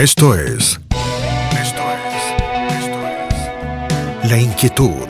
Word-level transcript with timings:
Esto 0.00 0.34
es. 0.34 0.80
Esto 1.60 1.82
es. 1.92 2.24
Esto 2.72 3.00
es. 3.06 4.30
La 4.30 4.38
inquietud 4.40 5.06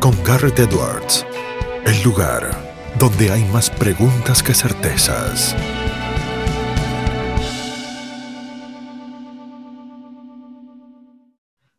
con 0.00 0.20
Garrett 0.24 0.58
Edwards. 0.58 1.24
El 1.86 2.02
lugar 2.02 2.50
donde 2.98 3.30
hay 3.30 3.44
más 3.52 3.70
preguntas 3.70 4.42
que 4.42 4.52
certezas. 4.52 5.54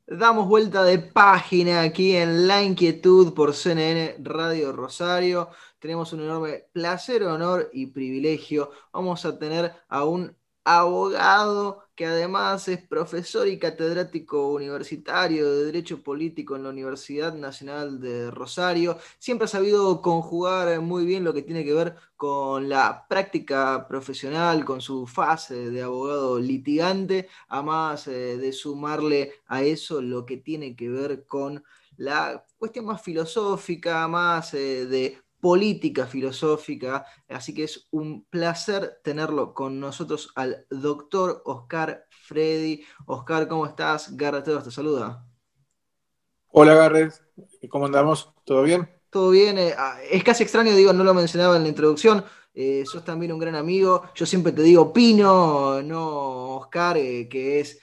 Damos 0.07 0.47
vuelta 0.47 0.85
de 0.85 0.99
página 0.99 1.81
aquí 1.81 2.15
en 2.15 2.47
La 2.47 2.63
Inquietud 2.63 3.33
por 3.33 3.53
CNN 3.53 4.15
Radio 4.19 4.71
Rosario. 4.71 5.49
Tenemos 5.79 6.13
un 6.13 6.21
enorme 6.21 6.67
placer, 6.71 7.23
honor 7.23 7.69
y 7.73 7.87
privilegio. 7.87 8.71
Vamos 8.93 9.25
a 9.25 9.37
tener 9.37 9.73
a 9.89 10.05
un 10.05 10.33
abogado 10.63 11.82
que 11.95 12.05
además 12.05 12.67
es 12.67 12.81
profesor 12.81 13.47
y 13.47 13.59
catedrático 13.59 14.49
universitario 14.53 15.51
de 15.51 15.65
Derecho 15.65 16.01
Político 16.01 16.55
en 16.55 16.63
la 16.63 16.69
Universidad 16.69 17.33
Nacional 17.35 17.99
de 17.99 18.31
Rosario. 18.31 18.97
Siempre 19.19 19.45
ha 19.45 19.47
sabido 19.47 20.01
conjugar 20.01 20.81
muy 20.81 21.05
bien 21.05 21.23
lo 21.23 21.33
que 21.33 21.43
tiene 21.43 21.63
que 21.63 21.73
ver 21.73 21.95
con 22.15 22.69
la 22.69 23.05
práctica 23.07 23.87
profesional, 23.87 24.65
con 24.65 24.81
su 24.81 25.05
fase 25.07 25.69
de 25.69 25.81
abogado 25.83 26.39
litigante, 26.39 27.27
a 27.47 27.61
más 27.61 28.07
eh, 28.07 28.37
de 28.37 28.51
sumarle 28.53 29.33
a 29.47 29.61
eso 29.61 30.01
lo 30.01 30.25
que 30.25 30.37
tiene 30.37 30.75
que 30.75 30.89
ver 30.89 31.25
con 31.27 31.63
la 31.97 32.45
cuestión 32.57 32.85
más 32.85 33.01
filosófica, 33.01 34.07
más 34.07 34.53
eh, 34.53 34.85
de 34.85 35.22
política 35.43 36.07
filosófica, 36.07 37.05
así 37.27 37.53
que 37.53 37.65
es 37.65 37.89
un 37.91 38.23
placer 38.29 39.01
tenerlo 39.03 39.53
con 39.53 39.77
nosotros 39.77 40.31
al 40.35 40.65
doctor 40.69 41.41
Oscar 41.43 42.07
Freddy. 42.09 42.85
Oscar, 43.07 43.49
¿cómo 43.49 43.65
estás? 43.65 44.15
Garrett 44.15 44.45
te 44.45 44.71
saluda. 44.71 45.27
Hola 46.47 46.75
Garrett, 46.75 47.11
¿cómo 47.69 47.87
andamos? 47.87 48.33
¿Todo 48.45 48.63
bien? 48.63 48.89
Todo 49.09 49.31
bien, 49.31 49.57
eh, 49.57 49.73
ah, 49.77 49.97
es 50.09 50.23
casi 50.23 50.43
extraño, 50.43 50.73
digo, 50.77 50.93
no 50.93 51.03
lo 51.03 51.13
mencionaba 51.13 51.57
en 51.57 51.63
la 51.63 51.69
introducción, 51.69 52.23
eh, 52.53 52.85
sos 52.85 53.03
también 53.03 53.33
un 53.33 53.39
gran 53.39 53.55
amigo, 53.55 54.03
yo 54.15 54.25
siempre 54.25 54.53
te 54.53 54.61
digo 54.61 54.93
Pino, 54.93 55.81
no 55.83 56.55
Oscar, 56.55 56.95
eh, 56.97 57.27
que 57.27 57.59
es 57.59 57.79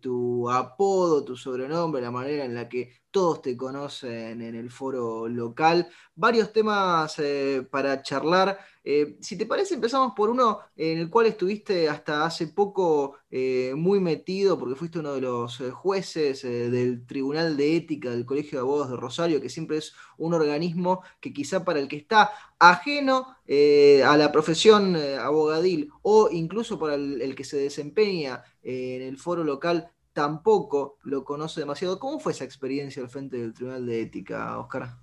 tu 0.00 0.50
apodo, 0.50 1.24
tu 1.24 1.36
sobrenombre, 1.36 2.02
la 2.02 2.10
manera 2.10 2.44
en 2.44 2.54
la 2.54 2.68
que 2.68 2.92
todos 3.18 3.42
te 3.42 3.56
conocen 3.56 4.40
en 4.42 4.54
el 4.54 4.70
foro 4.70 5.26
local. 5.26 5.88
Varios 6.14 6.52
temas 6.52 7.18
eh, 7.18 7.66
para 7.68 8.00
charlar. 8.00 8.56
Eh, 8.84 9.16
si 9.20 9.36
te 9.36 9.44
parece, 9.44 9.74
empezamos 9.74 10.12
por 10.14 10.30
uno 10.30 10.60
en 10.76 10.98
el 10.98 11.10
cual 11.10 11.26
estuviste 11.26 11.88
hasta 11.88 12.24
hace 12.24 12.46
poco 12.46 13.16
eh, 13.28 13.72
muy 13.76 13.98
metido, 13.98 14.56
porque 14.56 14.76
fuiste 14.76 15.00
uno 15.00 15.14
de 15.14 15.20
los 15.20 15.60
jueces 15.72 16.42
del 16.42 17.04
Tribunal 17.06 17.56
de 17.56 17.74
Ética 17.74 18.10
del 18.10 18.24
Colegio 18.24 18.56
de 18.56 18.62
Abogados 18.62 18.90
de 18.90 18.96
Rosario, 18.98 19.40
que 19.40 19.50
siempre 19.50 19.78
es 19.78 19.94
un 20.16 20.32
organismo 20.32 21.02
que 21.20 21.32
quizá 21.32 21.64
para 21.64 21.80
el 21.80 21.88
que 21.88 21.96
está 21.96 22.30
ajeno 22.60 23.36
a 23.48 24.16
la 24.16 24.30
profesión 24.30 24.94
abogadil 24.94 25.90
o 26.02 26.28
incluso 26.30 26.78
para 26.78 26.94
el 26.94 27.34
que 27.34 27.42
se 27.42 27.56
desempeña 27.56 28.44
en 28.62 29.02
el 29.02 29.18
foro 29.18 29.42
local 29.42 29.90
tampoco 30.18 30.98
lo 31.04 31.22
conoce 31.22 31.60
demasiado. 31.60 32.00
¿Cómo 32.00 32.18
fue 32.18 32.32
esa 32.32 32.42
experiencia 32.42 33.00
al 33.00 33.08
frente 33.08 33.36
del 33.36 33.54
Tribunal 33.54 33.86
de 33.86 34.00
Ética, 34.00 34.58
Oscar? 34.58 34.96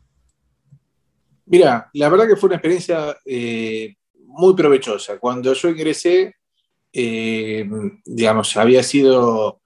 Mira, 1.46 1.90
la 1.94 2.10
verdad 2.10 2.28
que 2.28 2.36
fue 2.36 2.48
una 2.48 2.58
experiencia 2.58 3.16
eh, 3.24 3.96
muy 4.26 4.54
provechosa. 4.54 5.18
Cuando 5.18 5.54
yo 5.54 5.70
ingresé, 5.70 6.36
eh, 6.92 7.66
digamos, 8.04 8.58
había 8.58 8.84
sido, 8.84 9.62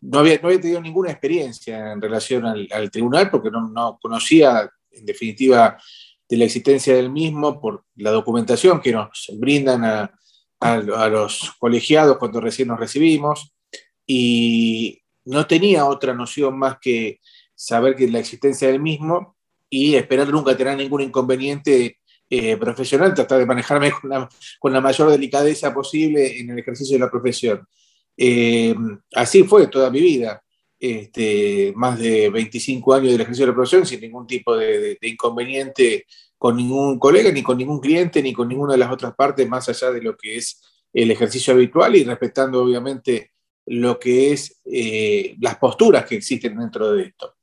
no 0.00 0.18
había, 0.18 0.40
no 0.40 0.48
había 0.48 0.60
tenido 0.60 0.80
ninguna 0.80 1.12
experiencia 1.12 1.92
en 1.92 2.02
relación 2.02 2.44
al, 2.44 2.90
tribunal 2.90 3.30
porque 3.30 3.52
no, 3.52 4.00
conocía, 4.02 4.68
en 4.90 5.06
definitiva, 5.06 5.78
de 6.28 6.36
la 6.36 6.44
existencia 6.44 6.96
del 6.96 7.12
mismo 7.12 7.60
por 7.60 7.84
la 7.94 8.10
documentación 8.10 8.80
que 8.80 8.90
nos 8.90 9.30
brindan 9.38 9.84
a, 9.84 10.12
a 10.58 11.08
los 11.08 11.52
colegiados 11.60 12.18
cuando 12.18 12.40
recién 12.40 12.66
nos 12.66 12.80
recibimos 12.80 13.52
y 14.06 15.02
no 15.24 15.46
tenía 15.46 15.86
otra 15.86 16.14
noción 16.14 16.58
más 16.58 16.78
que 16.80 17.20
saber 17.54 17.94
que 17.94 18.08
la 18.08 18.18
existencia 18.18 18.68
del 18.68 18.80
mismo 18.80 19.36
y 19.70 19.94
esperar 19.94 20.28
nunca 20.28 20.56
tener 20.56 20.76
ningún 20.76 21.02
inconveniente 21.02 21.98
eh, 22.28 22.56
profesional, 22.56 23.14
tratar 23.14 23.38
de 23.38 23.46
manejarme 23.46 23.92
con 24.58 24.72
la, 24.72 24.80
mayor 24.80 25.10
delicadeza 25.10 25.72
posible 25.72 26.40
en 26.40 26.50
el 26.50 26.58
ejercicio 26.58 26.94
de 26.94 27.00
la 27.00 27.10
profesión. 27.10 27.66
Eh, 28.16 28.74
así 29.14 29.44
fue 29.44 29.66
toda 29.68 29.90
mi 29.90 30.00
vida, 30.00 30.42
este, 30.78 31.72
más 31.76 31.98
de 31.98 32.28
25 32.30 32.94
años 32.94 33.12
del 33.12 33.20
ejercicio 33.20 33.46
de 33.46 33.52
la 33.52 33.54
profesión 33.54 33.86
sin 33.86 34.00
ningún 34.00 34.26
tipo 34.26 34.56
de, 34.56 34.98
de 35.00 35.08
inconveniente 35.08 36.06
con 36.36 36.56
ningún 36.56 36.98
colega, 36.98 37.30
ni 37.30 37.42
con 37.42 37.56
ningún 37.56 37.80
cliente, 37.80 38.20
ni 38.22 38.32
con 38.32 38.48
ninguna 38.48 38.72
de 38.72 38.78
las 38.78 38.90
otras 38.90 39.14
partes, 39.14 39.48
más 39.48 39.68
allá 39.68 39.92
de 39.92 40.02
lo 40.02 40.16
que 40.16 40.36
es 40.36 40.60
el 40.92 41.10
ejercicio 41.10 41.54
habitual 41.54 41.94
y 41.96 42.04
respetando 42.04 42.62
obviamente 42.62 43.30
lo 43.66 43.98
que 43.98 44.32
es 44.32 44.60
eh, 44.64 45.36
las 45.40 45.56
posturas 45.56 46.04
que 46.04 46.16
existen 46.16 46.58
dentro 46.58 46.92
de 46.92 47.04
esto. 47.04 47.34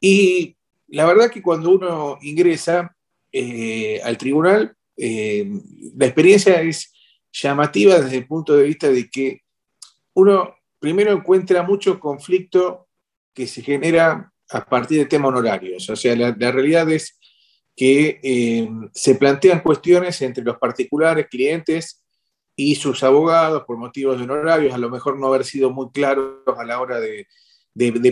Y 0.00 0.56
la 0.88 1.06
verdad 1.06 1.30
que 1.30 1.42
cuando 1.42 1.70
uno 1.70 2.18
ingresa 2.22 2.94
eh, 3.32 4.00
al 4.02 4.16
tribunal, 4.16 4.74
eh, 4.96 5.50
la 5.96 6.06
experiencia 6.06 6.60
es 6.62 6.92
llamativa 7.32 7.98
desde 7.98 8.18
el 8.18 8.26
punto 8.26 8.56
de 8.56 8.64
vista 8.64 8.88
de 8.88 9.08
que 9.10 9.42
uno 10.14 10.54
primero 10.78 11.12
encuentra 11.12 11.62
mucho 11.62 11.98
conflicto 11.98 12.88
que 13.34 13.46
se 13.46 13.62
genera 13.62 14.32
a 14.48 14.64
partir 14.64 14.98
de 14.98 15.06
temas 15.06 15.30
honorarios. 15.30 15.90
O 15.90 15.96
sea, 15.96 16.14
la, 16.16 16.34
la 16.38 16.52
realidad 16.52 16.88
es 16.90 17.18
que 17.74 18.70
se 18.94 19.16
plantean 19.16 19.60
cuestiones 19.60 20.22
entre 20.22 20.42
los 20.42 20.56
particulares, 20.56 21.26
clientes, 21.28 22.05
y 22.56 22.74
sus 22.74 23.02
abogados, 23.02 23.64
por 23.64 23.76
motivos 23.76 24.16
de 24.16 24.24
honorarios, 24.24 24.74
a 24.74 24.78
lo 24.78 24.88
mejor 24.88 25.18
no 25.18 25.26
haber 25.26 25.44
sido 25.44 25.70
muy 25.70 25.90
claros 25.90 26.36
a 26.56 26.64
la 26.64 26.80
hora 26.80 26.98
de, 26.98 27.26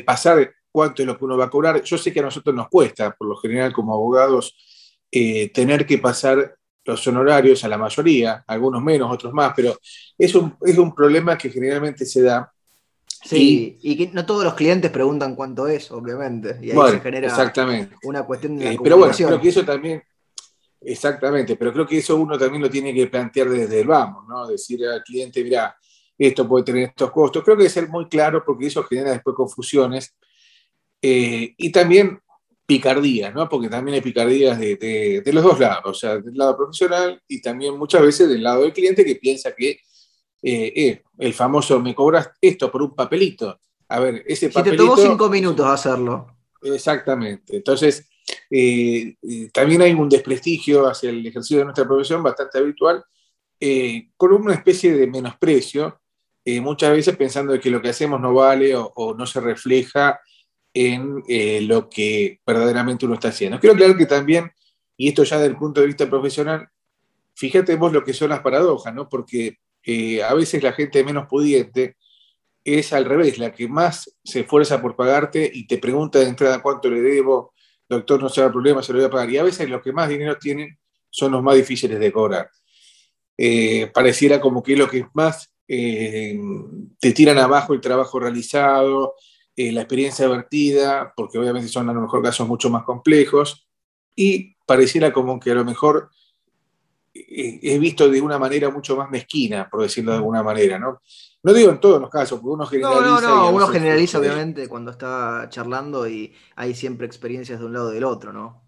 pasar 0.05 0.55
cuánto 0.71 1.03
es 1.03 1.07
lo 1.07 1.19
que 1.19 1.25
uno 1.25 1.39
va 1.39 1.47
a 1.47 1.51
cobrar. 1.51 1.83
Yo 1.83 1.97
sé 1.97 2.13
que 2.13 2.21
a 2.21 2.25
nosotros 2.25 2.55
nos 2.55 2.69
cuesta, 2.69 3.11
por 3.17 3.27
lo 3.27 3.37
general, 3.37 3.73
como 3.73 3.95
abogados, 3.95 4.55
eh, 5.11 5.51
tener 5.51 5.87
que 5.87 5.97
pasar 5.97 6.57
los 6.85 7.07
honorarios 7.07 7.65
a 7.65 7.69
la 7.69 7.79
mayoría, 7.79 8.45
algunos 8.47 8.83
menos, 8.83 9.11
otros 9.11 9.33
más, 9.33 9.55
pero 9.57 9.79
es 10.19 10.35
un, 10.35 10.55
es 10.61 10.77
un 10.77 10.95
problema 10.95 11.39
que 11.39 11.49
generalmente 11.49 12.05
se 12.05 12.21
da. 12.21 12.53
Sí, 13.07 13.79
y, 13.81 13.97
que 13.97 14.13
no 14.13 14.27
todos 14.27 14.45
los 14.45 14.53
clientes 14.53 14.91
preguntan 14.91 15.35
cuánto 15.35 15.67
es, 15.67 15.91
obviamente, 15.91 16.59
y 16.61 16.73
ahí 16.73 16.91
se 16.91 17.01
genera 17.01 17.29
exactamente. 17.29 17.97
una 18.03 18.23
cuestión 18.25 18.59
de... 18.59 18.75
Eh, 18.75 18.79
pero 18.83 18.99
bueno, 18.99 19.15
creo 19.17 19.41
que 19.41 19.49
eso 19.49 19.65
también 19.65 20.03
Exactamente, 20.87 21.57
pero 21.57 21.73
creo 21.73 21.87
que 21.87 21.99
eso 21.99 22.17
uno 22.17 22.39
también 22.39 22.63
lo 22.63 22.69
tiene 22.69 22.93
que 22.93 23.07
plantear 23.07 23.49
desde 23.49 23.81
el 23.81 23.87
vamos, 23.87 24.25
¿no? 24.29 24.47
Decir 24.47 24.85
al 24.87 25.03
cliente, 25.03 25.43
mira, 25.43 25.75
esto 26.19 26.47
puede 26.47 26.65
tener 26.65 26.89
estos 26.91 27.11
costos. 27.11 27.43
Creo 27.43 27.57
que 27.57 27.63
debe 27.63 27.73
ser 27.73 27.89
muy 27.89 28.07
claro 28.07 28.43
porque 28.45 28.67
eso 28.67 28.83
genera 28.85 29.13
después 29.13 29.35
confusiones 29.35 30.15
eh, 31.01 31.55
y 31.57 31.73
también 31.73 32.21
picardías, 32.67 33.35
¿no? 33.35 33.49
Porque 33.49 33.69
también 33.69 33.95
hay 33.97 34.01
picardías 34.01 34.59
de, 34.59 35.23
los 35.33 35.45
dos 35.45 35.59
lados, 35.59 35.85
o 35.85 35.95
sea, 35.95 36.19
del 36.19 36.35
lado 36.35 36.57
profesional 36.57 37.21
y 37.29 37.41
también 37.41 37.77
muchas 37.79 38.03
veces 38.03 38.29
del 38.29 38.43
lado 38.43 38.63
del 38.63 38.73
cliente 38.73 39.05
que 39.05 39.17
piensa 39.17 39.55
que 39.55 39.71
eh, 40.43 40.73
eh, 40.77 41.03
el 41.19 41.35
famoso 41.35 41.81
me 41.81 41.95
cobras 41.95 42.31
esto 42.41 42.71
por 42.71 42.83
un 42.83 42.95
papelito. 42.95 43.59
A 43.89 44.01
ver, 44.01 44.23
ese 44.27 44.49
papelito. 44.51 44.83
Si 44.83 44.89
te 44.89 44.97
tomó 44.97 45.11
cinco 45.11 45.29
minutos 45.29 45.67
hacerlo. 45.67 46.27
Exactamente. 46.63 47.57
Entonces, 47.57 48.09
eh, 48.51 49.17
también 49.53 49.83
hay 49.83 49.93
un 49.93 50.09
desprestigio 50.09 50.87
hacia 50.87 51.11
el 51.11 51.27
ejercicio 51.27 51.59
de 51.59 51.65
nuestra 51.65 51.87
profesión 51.87 52.23
bastante 52.23 52.59
habitual, 52.59 53.05
eh, 53.61 54.09
con 54.17 54.33
una 54.33 54.55
especie 54.55 54.95
de 54.95 55.07
menosprecio, 55.07 56.01
eh, 56.45 56.61
muchas 56.61 56.93
veces 56.93 57.17
pensando 57.17 57.59
que 57.59 57.71
lo 57.71 57.81
que 57.81 57.89
hacemos 57.89 58.21
no 58.21 58.35
vale 58.35 58.75
o, 58.77 59.15
no 59.17 59.27
se 59.27 59.41
refleja 59.41 60.21
en 60.75 61.23
lo 61.69 61.89
que 61.89 62.41
verdaderamente 62.45 63.07
uno 63.07 63.15
está 63.15 63.29
haciendo. 63.29 63.61
Quiero 63.61 63.75
aclarar 63.75 63.97
que 63.97 64.07
también, 64.07 64.51
y 64.97 65.09
esto 65.09 65.23
ya 65.23 65.37
desde 65.37 65.51
el 65.51 65.57
punto 65.57 65.81
de 65.81 65.87
vista 65.87 66.11
profesional, 66.11 66.69
fíjate 67.35 67.77
vos 67.77 67.93
lo 67.93 68.05
que 68.05 68.13
son 68.13 68.31
las 68.31 68.41
paradojas, 68.41 68.93
¿no? 68.93 69.09
Porque 69.09 69.59
a 70.29 70.35
veces 70.35 70.63
la 70.63 70.73
gente 70.73 71.05
menos 71.05 71.29
pudiente 71.29 71.97
es 72.65 72.93
al 72.93 73.05
revés, 73.05 73.39
la 73.39 73.53
que 73.53 73.69
más 73.69 74.17
se 74.25 74.41
esfuerza 74.41 74.83
por 74.83 74.97
pagarte 74.97 75.49
y 75.53 75.67
te 75.67 75.79
pregunta 75.79 76.19
de 76.19 76.29
entrada 76.29 76.61
cuánto 76.61 76.91
le 76.91 77.01
debo, 77.01 77.54
doctor, 77.89 78.23
no 78.23 78.29
se 78.29 78.41
da 78.41 78.51
problema, 78.51 78.83
se 78.83 78.93
lo 78.93 78.99
voy 78.99 79.07
a 79.07 79.11
pagar. 79.11 79.31
Y 79.31 79.39
a 79.39 79.43
veces 79.43 79.69
los 79.69 79.83
que 79.83 79.93
más 79.93 80.09
dinero 80.09 80.37
tienen 80.39 80.79
son 81.11 81.33
los 81.33 81.43
más 81.43 81.55
difíciles 81.55 81.99
de 81.99 82.13
cobrar. 82.13 82.51
Eh, 83.37 83.91
pareciera 83.93 84.41
como 84.41 84.63
que 84.63 84.77
lo 84.77 84.89
que 84.89 85.07
más 85.15 85.53
eh, 85.67 86.39
te 87.01 87.13
tiran 87.13 87.39
abajo 87.39 87.75
el 87.75 87.81
trabajo 87.81 88.21
realizado, 88.21 89.15
eh, 89.57 89.73
la 89.73 89.83
experiencia 89.83 90.29
vertida, 90.29 91.13
porque 91.17 91.39
obviamente 91.39 91.69
son 91.69 91.89
a 91.89 91.93
lo 91.93 92.01
mejor 92.01 92.23
casos 92.23 92.47
mucho 92.47 92.71
más 92.71 92.85
complejos, 92.85 93.69
y 94.17 94.57
pareciera 94.67 95.13
como 95.13 95.39
que 95.41 95.51
a 95.51 95.55
lo 95.55 95.65
mejor 95.65 96.11
es 97.15 97.81
visto 97.81 98.09
de 98.09 98.21
una 98.21 98.39
manera 98.39 98.71
mucho 98.71 98.97
más 98.97 99.09
mezquina, 99.09 99.69
por 99.71 99.83
decirlo 99.83 100.11
de 100.11 100.19
alguna 100.19 100.43
manera, 100.43 100.79
¿no? 100.79 101.01
No 101.43 101.53
digo 101.53 101.71
en 101.71 101.79
todos 101.79 102.01
los 102.01 102.11
casos, 102.11 102.41
porque 102.41 102.55
uno 102.55 102.67
generaliza. 102.67 103.03
No, 103.03 103.21
no, 103.21 103.37
no, 103.37 103.51
uno 103.51 103.67
generaliza 103.69 104.19
obviamente 104.19 104.67
cuando 104.67 104.91
está 104.91 105.47
charlando 105.51 106.09
y 106.09 106.35
hay 106.57 106.75
siempre 106.75 107.07
experiencias 107.07 107.61
de 107.61 107.67
un 107.67 107.73
lado 107.73 107.93
y 107.93 107.95
del 107.95 108.05
otro, 108.05 108.33
¿no? 108.33 108.65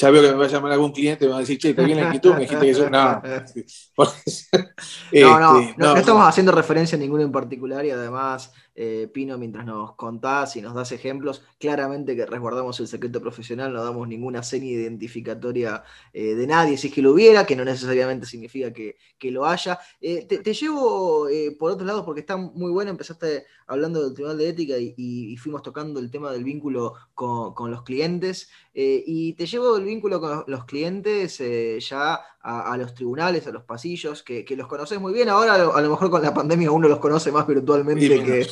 ya 0.00 0.10
veo 0.10 0.22
que 0.22 0.30
me 0.30 0.38
va 0.38 0.44
a 0.44 0.48
llamar 0.48 0.72
algún 0.72 0.92
cliente 0.92 1.24
y 1.24 1.28
me 1.28 1.32
va 1.32 1.38
a 1.38 1.40
decir, 1.40 1.58
che, 1.58 1.74
¿te 1.74 1.84
viene 1.84 2.00
la 2.00 2.06
inquietud? 2.08 2.34
Me 2.34 2.40
dijiste 2.40 2.64
que 2.64 2.70
eso. 2.70 2.90
No. 2.90 3.20
no, 3.20 3.20
no, 3.20 4.04
este, 4.24 5.74
no, 5.76 5.76
no, 5.76 5.96
estamos 5.96 6.26
haciendo 6.26 6.52
referencia 6.52 6.96
a 6.96 6.98
ninguno 6.98 7.22
en 7.22 7.32
particular 7.32 7.84
y 7.84 7.90
además 7.90 8.52
eh, 8.82 9.08
Pino, 9.12 9.36
mientras 9.36 9.66
nos 9.66 9.94
contás 9.94 10.56
y 10.56 10.62
nos 10.62 10.72
das 10.72 10.90
ejemplos, 10.92 11.42
claramente 11.58 12.16
que 12.16 12.24
resguardamos 12.24 12.80
el 12.80 12.88
secreto 12.88 13.20
profesional, 13.20 13.74
no 13.74 13.84
damos 13.84 14.08
ninguna 14.08 14.42
seña 14.42 14.68
identificatoria 14.68 15.84
eh, 16.14 16.34
de 16.34 16.46
nadie, 16.46 16.78
si 16.78 16.88
es 16.88 16.94
que 16.94 17.02
lo 17.02 17.12
hubiera, 17.12 17.44
que 17.44 17.56
no 17.56 17.62
necesariamente 17.62 18.24
significa 18.24 18.72
que, 18.72 18.96
lo 19.30 19.44
haya. 19.44 19.78
Eh, 20.00 20.24
te, 20.24 20.54
llevo 20.54 21.28
por 21.58 21.72
otro 21.72 21.86
lado 21.86 22.06
porque 22.06 22.20
está 22.20 22.38
muy 22.38 22.72
bueno, 22.72 22.90
empezaste 22.90 23.44
hablando 23.66 24.02
del 24.02 24.14
Tribunal 24.14 24.38
de 24.38 24.48
Ética 24.48 24.74
y, 24.78 25.36
fuimos 25.36 25.62
tocando 25.62 26.00
el 26.00 26.10
tema 26.10 26.32
del 26.32 26.42
vínculo 26.42 26.94
con, 27.12 27.70
los 27.70 27.82
clientes, 27.82 28.48
y 28.72 29.34
te 29.34 29.46
llevo 29.46 29.76
el 29.76 29.84
vínculo 29.84 30.22
con 30.22 30.44
los 30.46 30.64
clientes 30.64 31.38
ya 31.86 32.18
a, 32.42 32.76
los 32.76 32.94
tribunales, 32.94 33.46
a 33.46 33.50
los 33.50 33.64
pasillos, 33.64 34.22
que, 34.22 34.44
los 34.56 34.66
conoces 34.66 34.98
muy 34.98 35.12
bien. 35.12 35.28
Ahora 35.28 35.54
a 35.54 35.80
lo, 35.80 35.90
mejor 35.90 36.10
con 36.10 36.22
la 36.22 36.32
pandemia 36.32 36.70
uno 36.70 36.88
los 36.88 36.98
conoce 36.98 37.30
más 37.30 37.46
virtualmente 37.46 38.08
que, 38.24 38.46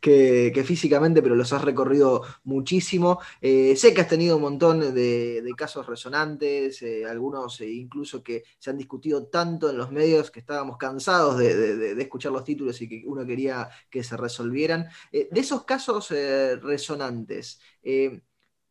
que, 0.00 0.64
físicamente, 0.66 1.22
pero 1.22 1.34
los 1.34 1.52
has 1.52 1.62
recorrido 1.62 2.22
muchísimo. 2.44 3.20
Eh, 3.40 3.74
sé 3.76 3.94
que 3.94 4.00
has 4.00 4.08
tenido 4.08 4.36
un 4.36 4.42
montón 4.42 4.94
de, 4.94 5.54
casos 5.56 5.86
resonantes, 5.86 6.82
eh, 6.82 7.04
algunos 7.06 7.60
eh, 7.60 7.70
incluso 7.70 8.22
que 8.22 8.42
se 8.58 8.70
han 8.70 8.78
discutido 8.78 9.26
tanto 9.28 9.70
en 9.70 9.78
los 9.78 9.92
medios 9.92 10.30
que 10.30 10.40
estábamos 10.40 10.76
cansados 10.76 11.38
de, 11.38 11.92
escuchar 12.00 12.32
los 12.32 12.44
títulos 12.44 12.80
y 12.82 12.88
que 12.88 13.02
uno 13.06 13.24
quería 13.24 13.68
que 13.88 14.02
se 14.02 14.16
resolvieran. 14.16 14.88
de 15.12 15.28
esos 15.32 15.64
casos 15.64 16.10
resonantes, 16.10 17.60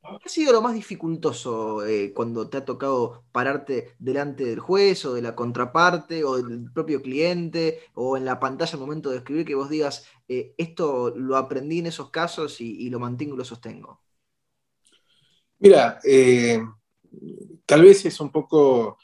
¿Qué 0.04 0.26
ha 0.26 0.30
sido 0.30 0.52
lo 0.52 0.62
más 0.62 0.74
dificultoso 0.74 1.86
eh, 1.86 2.12
cuando 2.14 2.50
te 2.50 2.58
ha 2.58 2.66
tocado 2.66 3.24
pararte 3.32 3.96
delante 4.00 4.44
del 4.44 4.60
juez 4.60 5.06
o 5.06 5.14
de 5.14 5.22
la 5.22 5.34
contraparte 5.34 6.26
o 6.26 6.36
del 6.36 6.70
propio 6.74 7.02
cliente 7.02 7.80
o 7.94 8.18
en 8.18 8.26
la 8.26 8.38
pantalla 8.38 8.74
al 8.74 8.82
momento 8.82 9.10
de 9.10 9.18
escribir 9.18 9.46
que 9.46 9.56
vos 9.56 9.70
digas, 9.70 10.06
eh, 10.28 10.56
esto 10.58 11.14
lo 11.16 11.38
aprendí 11.38 11.80
en 11.80 11.86
esos 11.86 12.10
casos 12.10 12.60
y, 12.60 12.90
lo 12.90 13.00
mantengo 13.00 13.36
y 13.36 13.38
lo 13.38 13.46
sostengo? 13.46 14.02
Mira, 15.60 16.00
eh, 16.04 16.62
tal 17.66 17.84
vez 17.84 18.06
es 18.06 18.20
un 18.20 18.30
poco 18.30 18.98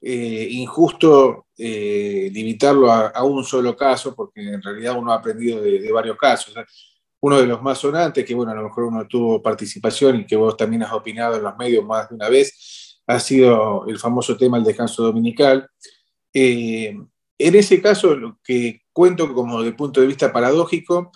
injusto 0.00 1.46
limitarlo 1.56 2.92
a, 2.92 3.24
un 3.24 3.42
solo 3.42 3.74
caso 3.74 4.14
porque 4.14 4.40
en 4.40 4.62
realidad 4.62 4.98
uno 4.98 5.12
ha 5.12 5.16
aprendido 5.16 5.62
de, 5.62 5.80
de 5.80 5.92
varios 5.92 6.18
casos 6.18 6.54
uno 7.24 7.38
de 7.38 7.46
los 7.46 7.62
más 7.62 7.78
sonantes, 7.78 8.22
que 8.22 8.34
bueno, 8.34 8.52
a 8.52 8.54
lo 8.54 8.64
mejor 8.64 8.84
uno 8.84 9.08
tuvo 9.08 9.40
participación 9.40 10.16
y 10.16 10.26
que 10.26 10.36
vos 10.36 10.58
también 10.58 10.82
has 10.82 10.92
opinado 10.92 11.36
en 11.36 11.42
los 11.42 11.56
medios 11.56 11.82
más 11.82 12.06
de 12.10 12.16
una 12.16 12.28
vez, 12.28 13.00
ha 13.06 13.18
sido 13.18 13.86
el 13.86 13.98
famoso 13.98 14.36
tema 14.36 14.58
del 14.58 14.66
descanso 14.66 15.02
dominical. 15.02 15.66
Eh, 16.34 16.94
en 17.38 17.54
ese 17.54 17.80
caso, 17.80 18.14
lo 18.14 18.38
que 18.44 18.82
cuento 18.92 19.32
como 19.32 19.62
de 19.62 19.72
punto 19.72 20.02
de 20.02 20.06
vista 20.06 20.34
paradójico 20.34 21.12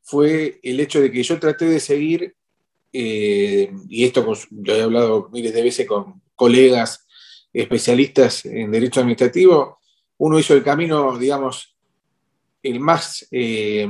fue 0.00 0.58
el 0.62 0.80
hecho 0.80 1.02
de 1.02 1.12
que 1.12 1.22
yo 1.22 1.38
traté 1.38 1.66
de 1.66 1.80
seguir, 1.80 2.34
eh, 2.90 3.70
y 3.90 4.04
esto 4.04 4.26
lo 4.52 4.74
he 4.74 4.80
hablado 4.80 5.28
miles 5.34 5.52
de 5.52 5.62
veces 5.64 5.86
con 5.86 6.22
colegas 6.34 7.06
especialistas 7.52 8.46
en 8.46 8.70
derecho 8.70 9.00
administrativo, 9.00 9.80
uno 10.16 10.38
hizo 10.38 10.54
el 10.54 10.62
camino, 10.62 11.18
digamos, 11.18 11.76
el 12.62 12.80
más 12.80 13.28
eh, 13.30 13.86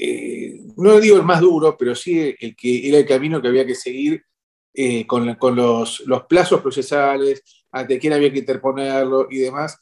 eh, 0.00 0.60
no 0.76 1.00
digo 1.00 1.16
el 1.16 1.22
más 1.22 1.40
duro, 1.40 1.76
pero 1.76 1.94
sí 1.94 2.34
el 2.38 2.56
que 2.56 2.88
era 2.88 2.98
el 2.98 3.06
camino 3.06 3.40
que 3.40 3.48
había 3.48 3.66
que 3.66 3.74
seguir 3.74 4.24
eh, 4.72 5.06
con, 5.06 5.36
los, 5.56 6.02
plazos 6.28 6.60
procesales, 6.60 7.42
ante 7.70 7.98
quién 7.98 8.12
había 8.12 8.32
que 8.32 8.40
interponerlo 8.40 9.28
y 9.30 9.38
demás. 9.38 9.78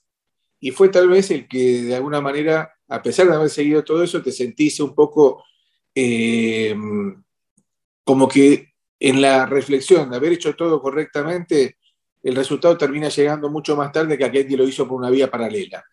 Y 0.60 0.70
fue 0.70 0.90
tal 0.90 1.08
vez 1.08 1.30
el 1.30 1.48
que 1.48 1.82
de 1.82 1.96
alguna 1.96 2.20
manera, 2.20 2.72
a 2.88 3.02
pesar 3.02 3.26
de 3.26 3.34
haber 3.34 3.50
seguido 3.50 3.82
todo 3.82 4.02
eso, 4.02 4.22
te 4.22 4.32
sentiste 4.32 4.82
un 4.82 4.94
poco 4.94 5.44
eh, 5.94 6.76
como 8.04 8.28
que 8.28 8.72
en 9.00 9.20
la 9.20 9.46
reflexión 9.46 10.10
de 10.10 10.16
haber 10.16 10.32
hecho 10.32 10.54
todo 10.54 10.80
correctamente, 10.80 11.78
el 12.22 12.36
resultado 12.36 12.76
termina 12.76 13.08
llegando 13.08 13.48
mucho 13.48 13.74
más 13.76 13.90
tarde 13.90 14.16
que 14.16 14.24
aquel 14.24 14.46
que 14.46 14.56
lo 14.56 14.68
hizo 14.68 14.86
por 14.86 14.98
una 14.98 15.10
vía 15.10 15.30
paralela. 15.30 15.84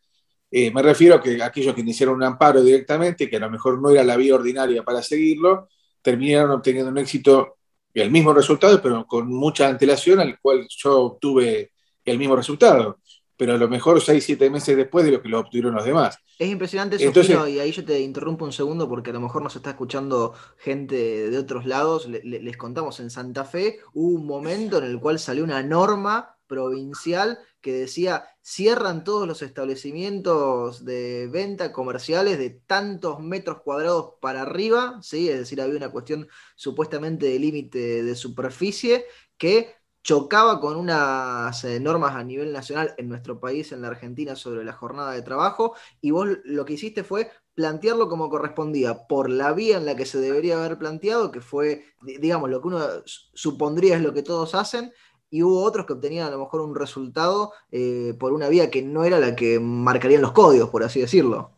Eh, 0.52 0.72
me 0.72 0.82
refiero 0.82 1.16
a 1.16 1.22
que 1.22 1.42
aquellos 1.42 1.76
que 1.76 1.82
iniciaron 1.82 2.16
un 2.16 2.24
amparo 2.24 2.64
directamente, 2.64 3.30
que 3.30 3.38
a 3.38 3.42
lo 3.42 3.52
mejor 3.52 3.82
no 3.82 3.90
era 3.90 4.04
la 4.04 4.18
vía 4.18 4.36
ordinaria 4.36 4.84
para 4.84 5.02
seguirlo, 5.04 5.70
terminaron 6.02 6.52
obteniendo 6.52 6.92
un 6.92 6.98
éxito 6.98 7.58
y 7.94 8.02
el 8.02 8.12
mismo 8.12 8.34
resultado, 8.34 8.82
pero 8.82 9.06
con 9.06 9.28
mucha 9.28 9.68
antelación 9.68 10.20
al 10.20 10.40
cual 10.40 10.68
yo 10.70 11.02
obtuve 11.02 11.72
el 12.06 12.18
mismo 12.18 12.36
resultado, 12.36 13.00
pero 13.36 13.54
a 13.54 13.58
lo 13.58 13.68
mejor 13.68 14.02
seis, 14.02 14.24
siete 14.24 14.50
meses 14.50 14.76
después 14.76 15.06
de 15.06 15.12
lo 15.12 15.22
que 15.22 15.30
lo 15.30 15.40
obtuvieron 15.40 15.76
los 15.76 15.86
demás. 15.86 16.18
Es 16.38 16.50
impresionante 16.50 16.98
eso, 16.98 17.48
y 17.48 17.60
ahí 17.60 17.72
yo 17.72 17.84
te 17.84 18.00
interrumpo 18.00 18.46
un 18.46 18.52
segundo 18.52 18.88
porque 18.88 19.10
a 19.10 19.14
lo 19.14 19.20
mejor 19.20 19.42
nos 19.42 19.56
está 19.56 19.72
escuchando 19.72 20.34
gente 20.58 21.30
de 21.30 21.38
otros 21.38 21.66
lados. 21.66 22.08
les 22.08 22.58
contamos, 22.58 23.00
en 23.00 23.10
Santa 23.10 23.44
Fe 23.44 23.80
hubo 23.94 24.16
un 24.16 24.26
momento 24.26 24.78
en 24.78 24.86
el 24.86 25.00
cual 25.00 25.20
salió 25.20 25.44
una 25.44 25.62
norma 25.64 26.38
provincial 26.48 27.40
que 27.62 27.74
decía 27.74 28.26
cierran 28.42 29.04
todos 29.04 29.28
los 29.28 29.42
establecimientos 29.42 30.86
de 30.86 31.28
venta 31.32 31.72
comerciales 31.72 32.40
de 32.40 32.50
tantos 32.50 33.20
metros 33.20 33.62
cuadrados 33.62 34.14
para 34.22 34.42
arriba, 34.44 35.00
¿sí? 35.02 35.30
es 35.30 35.40
decir, 35.40 35.62
había 35.62 35.78
una 35.78 35.92
cuestión 35.92 36.28
supuestamente 36.56 37.28
de 37.28 37.40
límite 37.40 38.04
de 38.04 38.16
superficie 38.16 39.06
que 39.38 39.76
chocaba 40.04 40.60
con 40.60 40.78
unas 40.78 41.64
eh, 41.66 41.80
normas 41.80 42.16
a 42.16 42.24
nivel 42.24 42.52
nacional 42.52 42.96
en 42.98 43.10
nuestro 43.10 43.40
país, 43.40 43.72
en 43.72 43.82
la 43.82 43.90
Argentina, 43.90 44.36
sobre 44.36 44.64
la 44.64 44.74
jornada 44.74 45.12
de 45.12 45.22
trabajo, 45.22 45.76
y 46.02 46.12
vos 46.12 46.28
lo 46.46 46.66
que 46.66 46.74
hiciste 46.74 47.04
fue 47.04 47.30
plantearlo 47.54 48.08
como 48.08 48.30
correspondía, 48.30 49.08
por 49.08 49.30
la 49.30 49.52
vía 49.52 49.78
en 49.78 49.86
la 49.86 49.96
que 49.96 50.06
se 50.06 50.20
debería 50.20 50.58
haber 50.58 50.78
planteado, 50.78 51.30
que 51.32 51.42
fue, 51.42 51.84
digamos, 52.02 52.50
lo 52.50 52.62
que 52.62 52.68
uno 52.70 52.80
supondría 53.06 53.98
es 53.98 54.02
lo 54.02 54.14
que 54.14 54.24
todos 54.24 54.56
hacen, 54.56 54.94
y 55.30 55.44
hubo 55.44 55.64
otros 55.64 55.86
que 55.86 55.94
obtenían 55.94 56.28
a 56.28 56.32
lo 56.32 56.40
mejor 56.40 56.62
un 56.62 56.76
resultado 56.76 57.54
eh, 57.72 58.14
por 58.20 58.34
una 58.34 58.50
vía 58.50 58.72
que 58.72 58.82
no 58.82 59.04
era 59.06 59.20
la 59.20 59.36
que 59.36 59.60
marcarían 59.60 60.22
los 60.22 60.32
códigos, 60.32 60.70
por 60.70 60.84
así 60.84 61.00
decirlo. 61.00 61.52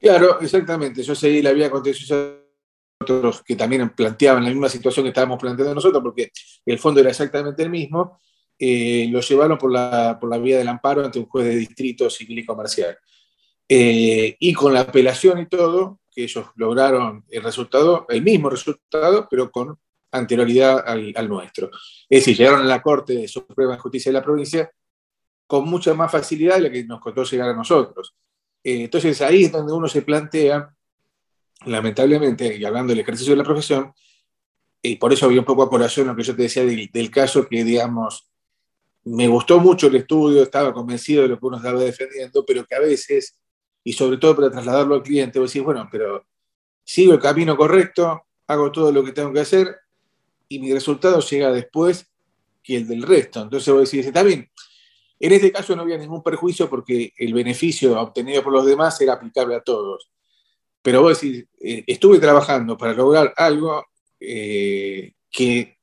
Claro, 0.00 0.40
exactamente. 0.40 1.02
Yo 1.02 1.14
seguí 1.14 1.42
la 1.42 1.52
vía 1.52 1.70
contenciosa 1.70 2.34
otros 2.98 3.42
que 3.42 3.56
también 3.56 3.90
planteaban 3.90 4.44
la 4.44 4.50
misma 4.50 4.68
situación 4.68 5.04
que 5.04 5.08
estábamos 5.08 5.38
planteando 5.38 5.74
nosotros, 5.74 6.02
porque 6.02 6.30
el 6.64 6.78
fondo 6.78 7.00
era 7.00 7.10
exactamente 7.10 7.62
el 7.62 7.70
mismo, 7.70 8.18
eh, 8.58 9.08
lo 9.10 9.20
llevaron 9.20 9.58
por 9.58 9.70
la, 9.70 10.16
por 10.18 10.30
la 10.30 10.38
vía 10.38 10.58
del 10.58 10.68
amparo 10.68 11.04
ante 11.04 11.18
un 11.18 11.26
juez 11.26 11.46
de 11.46 11.56
distrito 11.56 12.08
civil 12.08 12.38
y 12.38 12.46
comercial. 12.46 12.96
Eh, 13.68 14.36
y 14.38 14.52
con 14.54 14.72
la 14.72 14.80
apelación 14.80 15.40
y 15.40 15.46
todo, 15.46 16.00
que 16.10 16.24
ellos 16.24 16.46
lograron 16.54 17.24
el 17.30 17.42
resultado, 17.42 18.06
el 18.08 18.22
mismo 18.22 18.48
resultado, 18.48 19.26
pero 19.30 19.50
con 19.50 19.78
anterioridad 20.10 20.84
al, 20.86 21.28
nuestro. 21.28 21.70
Es 22.08 22.20
decir, 22.20 22.36
llegaron 22.36 22.60
a 22.60 22.64
la 22.64 22.82
Corte 22.82 23.14
de 23.14 23.28
Suprema 23.28 23.72
de 23.72 23.78
Justicia 23.78 24.10
de 24.10 24.18
la 24.18 24.24
provincia 24.24 24.70
con 25.46 25.68
mucha 25.68 25.94
más 25.94 26.10
facilidad 26.10 26.56
de 26.56 26.62
la 26.62 26.70
que 26.70 26.84
nos 26.84 27.00
costó 27.00 27.24
llegar 27.24 27.50
a 27.50 27.54
nosotros. 27.54 28.14
Eh, 28.64 28.84
entonces 28.84 29.20
ahí 29.22 29.44
es 29.44 29.52
donde 29.52 29.72
uno 29.72 29.88
se 29.88 30.02
plantea, 30.02 30.74
lamentablemente, 31.66 32.56
y 32.56 32.64
hablando 32.64 32.90
del 32.90 33.00
ejercicio 33.00 33.32
de 33.32 33.38
la 33.38 33.44
profesión, 33.44 33.92
y 34.82 34.96
por 34.96 35.12
eso 35.12 35.26
había 35.26 35.40
un 35.40 35.44
poco 35.44 35.62
a 35.62 35.70
corazón 35.70 36.06
lo 36.06 36.16
que 36.16 36.22
yo 36.22 36.36
te 36.36 36.42
decía 36.42 36.64
del, 36.64 37.10
caso 37.10 37.46
que, 37.48 37.64
digamos, 37.64 38.28
me 39.04 39.28
gustó 39.28 39.58
mucho 39.58 39.86
el 39.88 39.96
estudio, 39.96 40.42
estaba 40.42 40.72
convencido 40.72 41.22
de 41.22 41.28
lo 41.28 41.38
que 41.38 41.46
uno 41.46 41.56
estaba 41.56 41.80
defendiendo, 41.80 42.44
pero 42.44 42.64
que 42.64 42.74
a 42.74 42.80
veces, 42.80 43.38
y 43.84 43.92
sobre 43.92 44.18
todo 44.18 44.36
para 44.36 44.50
trasladarlo 44.50 44.94
al 44.96 45.02
cliente, 45.02 45.38
vos 45.38 45.52
decís, 45.52 45.64
bueno, 45.64 45.88
pero 45.90 46.24
sigo 46.84 47.14
el 47.14 47.20
camino 47.20 47.56
correcto, 47.56 48.26
hago 48.46 48.70
todo 48.70 48.92
lo 48.92 49.04
que 49.04 49.12
tengo 49.12 49.32
que 49.32 49.40
hacer, 49.40 49.76
y 50.48 50.58
mi 50.58 50.72
resultado 50.72 51.20
llega 51.20 51.52
después 51.52 52.06
que 52.62 52.76
el 52.76 52.86
del 52.86 53.02
resto. 53.02 53.42
Entonces 53.42 53.72
vos 53.72 53.90
decís, 53.90 54.06
está 54.06 54.22
bien. 54.22 54.50
En 55.18 55.32
este 55.32 55.50
caso 55.50 55.74
no 55.74 55.82
había 55.82 55.96
ningún 55.96 56.22
perjuicio 56.22 56.68
porque 56.68 57.12
el 57.16 57.32
beneficio 57.32 57.98
obtenido 58.00 58.42
por 58.42 58.52
los 58.52 58.66
demás 58.66 59.00
era 59.00 59.14
aplicable 59.14 59.54
a 59.54 59.62
todos. 59.62 60.10
Pero 60.82 61.02
vos 61.02 61.20
decís, 61.20 61.46
eh, 61.60 61.84
estuve 61.86 62.18
trabajando 62.18 62.76
para 62.76 62.92
lograr 62.92 63.32
algo 63.36 63.86
eh, 64.20 65.14
que, 65.30 65.78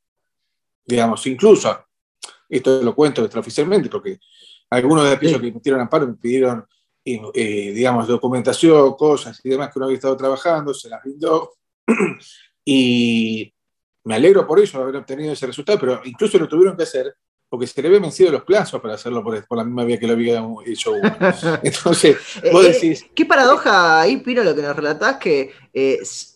digamos, 0.86 1.26
incluso, 1.28 1.86
esto 2.48 2.82
lo 2.82 2.96
cuento 2.96 3.22
extraoficialmente, 3.24 3.90
porque 3.90 4.20
algunos 4.70 5.04
de 5.06 5.12
aquellos 5.12 5.40
que 5.40 5.48
me 5.48 5.54
metieron 5.54 5.82
amparo 5.82 6.08
me 6.08 6.14
pidieron, 6.14 6.66
eh, 7.04 7.72
digamos, 7.74 8.08
documentación, 8.08 8.96
cosas 8.96 9.40
y 9.44 9.50
demás 9.50 9.72
que 9.72 9.80
uno 9.80 9.86
había 9.86 9.98
estado 9.98 10.16
trabajando, 10.16 10.74
se 10.74 10.90
las 10.90 11.02
brindó. 11.04 11.54
y 12.66 13.53
me 14.04 14.16
alegro 14.16 14.46
por 14.46 14.60
eso, 14.60 14.82
haber 14.82 14.98
obtenido 14.98 15.34
ese 15.34 15.48
resultado, 15.48 15.80
pero 15.80 16.02
incluso 16.04 16.38
lo 16.38 16.48
tuvieron 16.48 16.76
que 16.76 16.84
hacer 16.84 17.16
porque 17.50 17.68
se 17.68 17.82
le 17.82 17.88
habían 17.88 18.02
vencido 18.02 18.32
los 18.32 18.44
plazos 18.44 18.82
para 18.82 18.96
hacerlo 18.96 19.24
por, 19.24 19.58
la 19.58 19.64
misma 19.64 19.86
vía 19.86 20.00
que 20.00 20.08
lo 20.08 20.14
había 20.14 20.44
hecho 20.66 20.94
uno. 20.94 21.16
Entonces, 21.64 22.18
vos 22.52 22.66
eh, 22.66 22.72
decís... 22.74 23.06
qué 23.14 23.26
paradoja 23.26 24.02
ahí, 24.02 24.18
Pino, 24.18 24.44
lo 24.44 24.56
que 24.56 24.64
nos 24.64 24.76
relatás, 24.76 25.18
que 25.18 25.52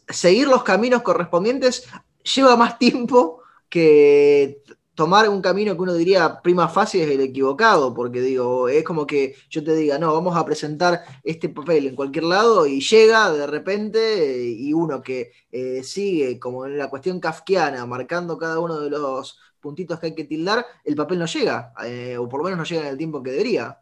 seguir 0.08 0.48
los 0.48 0.64
caminos 0.64 1.02
correspondientes 1.02 1.88
lleva 2.36 2.56
más 2.56 2.78
tiempo 2.78 3.42
que 3.70 4.62
tomar 4.98 5.30
un 5.30 5.44
camino 5.44 5.76
que 5.76 5.82
uno 5.84 5.94
diría 5.94 6.42
prima 6.42 6.68
fácil 6.68 7.02
es 7.02 7.12
el 7.12 7.22
equivocado, 7.22 7.94
porque 7.94 8.20
digo, 8.20 8.68
es 8.68 8.84
como 8.84 9.06
que 9.06 9.36
yo 9.48 9.64
te 9.64 9.76
diga, 9.76 10.00
no, 10.00 10.12
vamos 10.12 10.36
a 10.36 10.44
presentar 10.44 11.04
este 11.24 11.50
papel 11.50 11.86
en 11.86 11.96
cualquier 11.96 12.24
lado 12.24 12.66
y 12.66 12.82
llega 12.82 13.32
de 13.32 13.46
repente 13.46 14.44
y 14.44 14.74
uno 14.74 15.00
que 15.00 15.34
eh, 15.52 15.84
sigue 15.84 16.40
como 16.40 16.66
en 16.66 16.80
la 16.80 16.90
cuestión 16.90 17.20
kafkiana, 17.20 17.86
marcando 17.86 18.40
cada 18.40 18.60
uno 18.60 18.80
de 18.80 18.90
los 18.90 19.38
puntitos 19.60 20.00
que 20.00 20.08
hay 20.08 20.16
que 20.16 20.24
tildar, 20.24 20.66
el 20.84 20.96
papel 20.96 21.20
no 21.20 21.28
llega, 21.28 21.74
eh, 21.86 22.18
o 22.18 22.28
por 22.28 22.40
lo 22.40 22.46
menos 22.46 22.58
no 22.58 22.66
llega 22.66 22.82
en 22.82 22.88
el 22.88 22.98
tiempo 22.98 23.22
que 23.22 23.30
debería. 23.30 23.78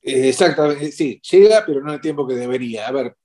Exactamente, 0.00 0.92
sí, 0.92 1.20
llega, 1.30 1.62
pero 1.66 1.82
no 1.82 1.90
en 1.90 1.96
el 1.96 2.00
tiempo 2.00 2.26
que 2.26 2.36
debería. 2.36 2.88
A 2.88 2.92
ver, 2.92 3.18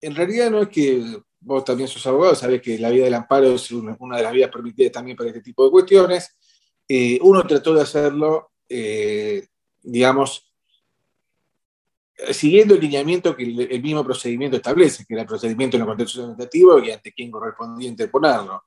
en 0.00 0.14
realidad 0.14 0.50
no 0.50 0.62
es 0.62 0.68
que 0.68 1.20
vos 1.40 1.64
también 1.64 1.88
sos 1.88 2.06
abogado, 2.06 2.34
sabés 2.34 2.60
que 2.60 2.78
la 2.78 2.90
vía 2.90 3.04
del 3.04 3.14
amparo 3.14 3.54
es 3.54 3.70
una, 3.70 3.96
de 4.16 4.22
las 4.22 4.32
vías 4.32 4.50
permitidas 4.50 4.92
también 4.92 5.16
para 5.16 5.28
este 5.28 5.42
tipo 5.42 5.64
de 5.64 5.70
cuestiones. 5.70 6.37
Eh, 6.88 7.18
uno 7.20 7.46
trató 7.46 7.74
de 7.74 7.82
hacerlo, 7.82 8.52
eh, 8.66 9.46
digamos, 9.82 10.50
siguiendo 12.30 12.74
el 12.74 12.80
lineamiento 12.80 13.36
que 13.36 13.44
el, 13.44 13.82
mismo 13.82 14.02
procedimiento 14.02 14.56
establece, 14.56 15.04
que 15.06 15.14
era 15.14 15.22
el 15.22 15.28
procedimiento 15.28 15.76
en 15.76 15.82
el 15.82 15.88
contexto 15.88 16.20
administrativo 16.20 16.78
y 16.80 16.90
ante 16.90 17.12
quién 17.12 17.30
correspondía 17.30 17.88
interponerlo. 17.88 18.64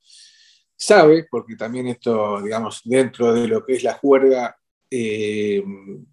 Sabe, 0.76 1.26
porque 1.28 1.56
también 1.56 1.88
esto, 1.88 2.40
digamos, 2.40 2.80
dentro 2.84 3.32
de 3.34 3.48
lo 3.48 3.64
que 3.64 3.74
es 3.74 3.82
la 3.82 3.94
juerga 3.94 4.56
eh, 4.88 5.62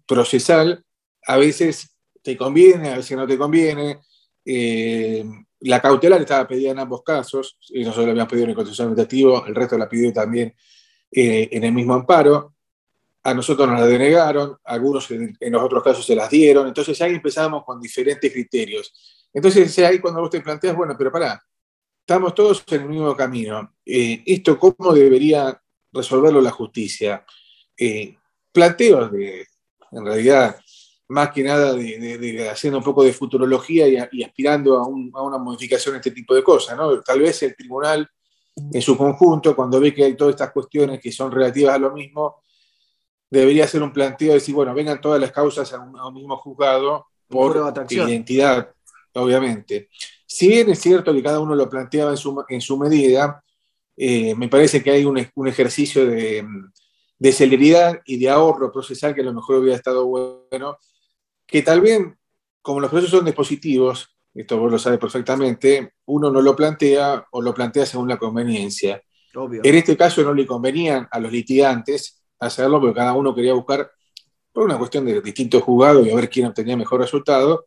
procesal, 0.06 0.84
a 1.26 1.36
veces 1.36 1.96
te 2.22 2.36
conviene, 2.36 2.90
a 2.90 2.96
veces 2.96 3.16
no 3.16 3.26
te 3.26 3.38
conviene. 3.38 4.00
La 5.60 5.80
cautelar 5.80 6.20
estaba 6.20 6.46
pedida 6.46 6.72
en 6.72 6.78
ambos 6.80 7.02
casos, 7.02 7.56
y 7.68 7.80
nosotros 7.80 8.06
la 8.06 8.10
habíamos 8.12 8.30
pedido 8.30 8.44
en 8.44 8.50
el 8.50 8.56
contexto 8.56 8.82
administrativo, 8.82 9.46
el 9.46 9.54
resto 9.54 9.78
la 9.78 9.88
pidió 9.88 10.12
también 10.12 10.54
eh, 11.10 11.48
en 11.52 11.64
el 11.64 11.72
mismo 11.72 11.94
amparo. 11.94 12.54
A 13.22 13.34
nosotros 13.34 13.68
nos 13.68 13.80
la 13.80 13.86
denegaron, 13.86 14.56
algunos 14.64 15.10
en, 15.10 15.36
los 15.40 15.62
otros 15.62 15.82
casos 15.82 16.06
se 16.06 16.16
las 16.16 16.30
dieron, 16.30 16.66
entonces 16.66 16.98
ahí 17.02 17.14
empezamos 17.14 17.64
con 17.64 17.78
diferentes 17.78 18.32
criterios. 18.32 19.28
Entonces 19.32 19.78
ahí 19.80 19.98
cuando 19.98 20.20
vos 20.20 20.30
te 20.30 20.40
planteas, 20.40 20.74
bueno, 20.74 20.94
pero 20.96 21.12
pará, 21.12 21.42
estamos 22.00 22.34
todos 22.34 22.64
en 22.70 22.82
el 22.82 22.88
mismo 22.88 23.14
camino. 23.14 23.74
Eh, 23.84 24.22
¿Esto 24.24 24.58
cómo 24.58 24.94
debería 24.94 25.60
resolverlo 25.92 26.40
la 26.40 26.50
justicia? 26.50 27.24
Eh, 27.76 28.16
planteos 28.52 29.12
de, 29.12 29.46
en 29.92 30.04
realidad, 30.04 30.58
más 31.08 31.30
que 31.30 31.42
nada 31.42 31.74
de, 31.74 32.48
haciendo 32.48 32.78
un 32.78 32.84
poco 32.84 33.02
de 33.02 33.12
futurología 33.12 33.86
y, 33.88 34.22
aspirando 34.22 34.78
a, 34.78 34.86
una 34.86 35.38
modificación 35.38 35.94
de 35.94 35.98
este 35.98 36.12
tipo 36.12 36.34
de 36.34 36.42
cosas. 36.42 36.76
¿no? 36.76 37.00
Tal 37.02 37.20
vez 37.20 37.42
el 37.42 37.56
tribunal 37.56 38.08
en 38.56 38.82
su 38.82 38.96
conjunto, 38.96 39.54
cuando 39.54 39.80
ve 39.80 39.94
que 39.94 40.04
hay 40.04 40.16
todas 40.16 40.34
estas 40.34 40.52
cuestiones 40.52 41.00
que 41.00 41.12
son 41.12 41.30
relativas 41.30 41.74
a 41.74 41.78
lo 41.78 41.92
mismo, 41.92 42.42
debería 43.30 43.64
hacer 43.64 43.82
un 43.82 43.92
planteo 43.92 44.28
de 44.28 44.34
decir, 44.34 44.54
bueno, 44.54 44.74
vengan 44.74 45.00
todas 45.00 45.20
las 45.20 45.32
causas 45.32 45.72
a 45.72 45.78
un, 45.80 46.14
mismo 46.14 46.36
juzgado 46.36 47.06
por 47.28 47.56
identidad, 47.88 48.74
obviamente. 49.14 49.88
Si 50.26 50.48
bien 50.48 50.68
es 50.70 50.80
cierto 50.80 51.12
que 51.12 51.22
cada 51.22 51.40
uno 51.40 51.54
lo 51.54 51.68
planteaba 51.68 52.10
en 52.10 52.60
su, 52.60 52.78
medida, 52.78 53.42
eh, 53.96 54.34
me 54.34 54.48
parece 54.48 54.82
que 54.82 54.90
hay 54.90 55.04
un, 55.04 55.18
ejercicio 55.46 56.06
de, 56.06 56.44
de, 57.18 57.32
celeridad 57.32 58.00
y 58.04 58.18
de 58.18 58.28
ahorro 58.28 58.72
procesal 58.72 59.14
que 59.14 59.20
a 59.20 59.24
lo 59.24 59.34
mejor 59.34 59.56
hubiera 59.56 59.76
estado 59.76 60.06
bueno 60.06 60.76
que 61.50 61.62
tal 61.62 61.80
vez, 61.80 62.00
como 62.62 62.80
los 62.80 62.90
procesos 62.90 63.10
son 63.10 63.24
dispositivos, 63.24 64.16
esto 64.34 64.58
vos 64.58 64.70
lo 64.70 64.78
sabes 64.78 64.98
perfectamente, 64.98 65.94
uno 66.06 66.30
no 66.30 66.40
lo 66.40 66.54
plantea 66.54 67.26
o 67.32 67.42
lo 67.42 67.52
plantea 67.52 67.84
según 67.84 68.08
la 68.08 68.16
conveniencia. 68.16 69.02
En 69.34 69.74
este 69.74 69.96
caso 69.96 70.22
no 70.22 70.34
le 70.34 70.46
convenían 70.46 71.06
a 71.10 71.20
los 71.20 71.30
litigantes 71.30 72.22
hacerlo 72.38 72.80
porque 72.80 72.94
cada 72.94 73.12
uno 73.12 73.34
quería 73.34 73.54
buscar, 73.54 73.90
por 74.52 74.64
una 74.64 74.78
cuestión 74.78 75.04
de 75.04 75.20
distintos 75.20 75.62
jugados 75.62 76.06
y 76.06 76.10
a 76.10 76.16
ver 76.16 76.28
quién 76.28 76.46
obtenía 76.46 76.76
mejor 76.76 77.00
resultado, 77.00 77.66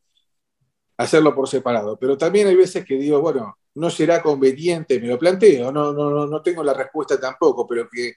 hacerlo 0.97 1.33
por 1.35 1.47
separado. 1.47 1.97
Pero 1.97 2.17
también 2.17 2.47
hay 2.47 2.55
veces 2.55 2.83
que 2.83 2.95
digo, 2.95 3.21
bueno, 3.21 3.57
no 3.75 3.89
será 3.89 4.21
conveniente, 4.21 4.99
me 4.99 5.07
lo 5.07 5.17
planteo, 5.17 5.71
no, 5.71 5.93
no, 5.93 6.27
no 6.27 6.41
tengo 6.41 6.63
la 6.63 6.73
respuesta 6.73 7.19
tampoco, 7.19 7.67
pero 7.67 7.87
que 7.89 8.13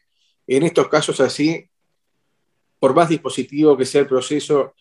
en 0.46 0.62
estos 0.62 0.88
casos 0.88 1.20
así, 1.20 1.68
por 2.78 2.94
más 2.94 3.08
dispositivo 3.08 3.76
que 3.76 3.84
sea 3.84 4.02
el 4.02 4.06
proceso, 4.06 4.74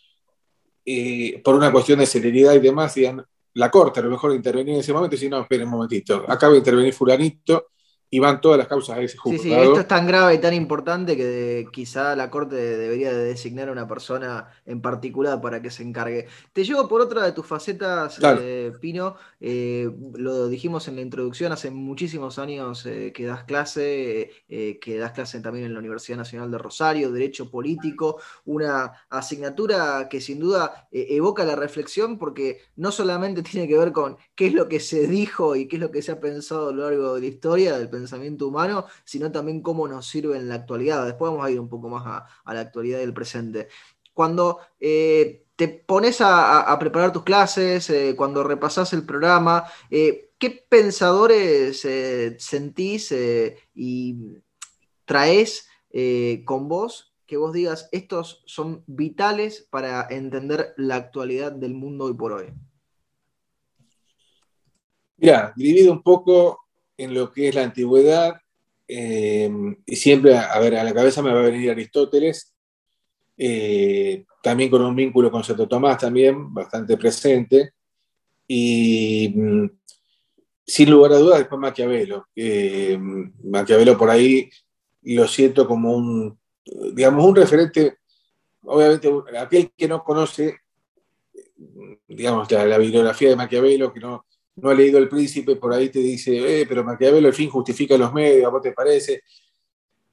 por 1.44 1.56
una 1.56 1.72
cuestión 1.72 2.00
de 2.00 2.06
celeridad 2.06 2.54
y 2.54 2.60
demás, 2.60 2.94
digan, 2.96 3.26
la 3.56 3.72
corte 3.72 4.00
a 4.00 4.04
lo 4.04 4.10
mejor 4.10 4.34
intervenir 4.34 4.76
en 4.76 4.80
ese 4.82 4.94
momento 4.94 5.16
y 5.16 5.20
si 5.20 5.30
no, 5.30 5.42
esperen 5.42 5.68
un 5.68 5.74
momentito, 5.74 6.26
acaba 6.28 6.54
de 6.54 6.60
intervenir 6.60 6.94
fulanito, 6.94 7.72
y 8.10 8.20
van 8.20 8.40
todas 8.40 8.58
las 8.58 8.68
causas 8.68 8.98
a 8.98 9.02
ese 9.02 9.18
juzgado. 9.18 9.44
Sí, 9.44 9.50
sí, 9.50 9.56
esto 9.56 9.80
es 9.80 9.88
tan 9.88 10.08
grave 10.08 10.36
y 10.36 10.38
tan 10.38 10.54
importante 10.54 11.18
que 11.18 11.68
quizá 11.72 12.16
la 12.16 12.30
Corte 12.30 12.56
debería 12.56 13.12
de 13.12 13.26
designar 13.26 13.70
a 13.70 13.72
una 13.72 13.88
persona 13.88 14.48
en 14.66 14.82
particular 14.82 15.42
para 15.42 15.62
que 15.62 15.72
se 15.72 15.84
encargue. 15.84 16.28
Te 16.54 16.64
llevo 16.64 16.88
por 16.88 17.02
otra 17.02 17.24
de 17.24 17.32
tus 17.32 17.46
facetas, 17.46 18.20
eh, 18.22 18.72
Pino. 18.80 19.16
Eh, 19.40 19.90
lo 20.16 20.48
dijimos 20.48 20.88
en 20.88 20.96
la 20.96 21.02
introducción, 21.02 21.52
hace 21.52 21.72
muchísimos 21.72 22.40
años 22.40 22.86
eh, 22.86 23.12
que 23.14 23.26
das 23.26 23.44
clase, 23.44 24.32
que 24.48 24.98
das 24.98 25.12
clase 25.12 25.42
también 25.42 25.66
en 25.66 25.74
la 25.74 25.80
Universidad 25.80 26.18
Nacional 26.18 26.52
de 26.52 26.58
Rosario, 26.58 27.12
Derecho 27.12 27.50
Político, 27.50 28.22
una 28.46 28.92
asignatura 29.10 30.08
que 30.10 30.22
sin 30.22 30.40
duda 30.40 30.88
evoca 30.92 31.44
la 31.44 31.56
reflexión 31.56 32.18
porque 32.18 32.62
no 32.76 32.92
solamente 32.92 33.42
tiene 33.44 33.68
que 33.68 33.78
ver 33.78 33.92
con 33.92 34.18
qué 34.36 34.48
es 34.48 34.54
lo 34.54 34.70
que 34.70 34.80
se 34.80 35.08
dijo 35.08 35.56
y 35.56 35.68
qué 35.68 35.78
es 35.78 35.82
lo 35.82 35.92
que 35.92 36.02
se 36.02 36.12
ha 36.12 36.20
pensado 36.20 36.70
a 36.70 36.72
lo 36.72 36.84
largo 36.84 37.16
de 37.16 37.22
la 37.22 37.28
historia 37.28 37.78
del 37.78 37.90
pensamiento 37.96 38.48
humano, 38.48 38.86
sino 39.04 39.32
también 39.32 39.62
cómo 39.62 39.88
nos 39.88 40.08
sirve 40.08 40.38
en 40.38 40.50
la 40.50 40.56
actualidad. 40.56 41.06
Después 41.06 41.32
vamos 41.32 41.46
a 41.46 41.52
ir 41.52 41.60
un 41.60 41.70
poco 41.70 41.90
más 41.90 42.04
a, 42.06 42.54
la 42.54 42.60
actualidad 42.60 43.00
del 43.00 43.14
presente. 43.14 43.68
Cuando 44.14 44.60
eh, 44.80 45.46
te 45.56 45.68
pones 45.68 46.18
a, 46.20 46.76
preparar 46.80 47.14
tus 47.14 47.24
clases, 47.24 47.90
eh, 47.90 48.16
cuando 48.16 48.44
repasas 48.44 48.94
el 48.94 49.06
programa, 49.06 49.66
eh, 49.90 50.32
¿qué 50.38 50.66
pensadores 50.68 51.88
sentís 52.38 53.14
y 53.74 54.18
traes 55.06 55.68
con 56.46 56.68
vos 56.68 57.16
que 57.26 57.38
vos 57.38 57.54
digas, 57.54 57.90
estos 57.92 58.44
son 58.46 58.84
vitales 58.86 59.68
para 59.72 60.08
entender 60.10 60.74
la 60.78 60.96
actualidad 60.96 61.52
del 61.52 61.74
mundo 61.74 62.06
hoy 62.06 62.14
por 62.14 62.34
hoy? 62.34 62.54
Mira, 65.18 65.54
divido 65.56 65.94
un 65.94 66.04
poco 66.04 66.65
en 66.98 67.14
lo 67.14 67.32
que 67.32 67.50
es 67.50 67.56
la 67.56 67.64
antigüedad, 67.64 68.36
eh, 68.88 69.50
y 69.86 69.96
siempre, 69.96 70.38
a 70.38 70.60
ver, 70.60 70.76
a 70.76 70.84
la 70.84 70.94
cabeza 70.94 71.22
me 71.22 71.34
va 71.34 71.40
a 71.40 71.50
venir 71.50 71.72
Aristóteles, 71.72 72.54
eh, 73.38 74.26
también 74.42 74.70
con 74.70 74.82
un 74.84 74.96
vínculo 74.96 75.32
con 75.32 75.44
Santo 75.44 75.68
Tomás 75.68 75.98
también, 75.98 76.54
bastante 76.54 76.98
presente, 76.98 77.74
y 78.48 79.34
mm, 79.36 79.70
sin 80.66 80.92
lugar 80.92 81.14
a 81.14 81.18
dudas 81.18 81.40
después 81.40 81.60
Maquiavelo. 81.60 82.28
Maquiavelo 83.44 83.98
por 83.98 84.10
ahí 84.10 84.50
lo 85.02 85.28
siento 85.28 85.68
como 85.68 85.96
un, 85.96 86.40
digamos, 86.94 87.26
un 87.26 87.36
referente, 87.36 87.98
obviamente 88.64 89.12
aquel 89.40 89.72
que 89.76 89.88
no 89.88 90.04
conoce, 90.04 90.60
digamos, 92.08 92.52
la 92.52 92.78
bibliografía 92.78 93.30
de 93.30 93.36
Maquiavelo, 93.36 93.94
que 93.94 94.00
no, 94.00 94.26
no 94.56 94.70
ha 94.70 94.74
leído 94.74 94.98
El 94.98 95.10
Príncipe, 95.10 95.56
por 95.56 95.74
ahí 95.74 95.90
te 95.90 96.00
dice, 96.00 96.62
eh, 96.62 96.66
pero 96.68 96.84
Maquiavelo 96.84 97.28
el 97.28 97.34
fin 97.34 97.50
justifica 97.50 97.98
los 97.98 98.14
medios, 98.14 98.46
¿a 98.46 98.50
vos 98.50 98.62
te 98.62 98.72
parece? 98.72 99.24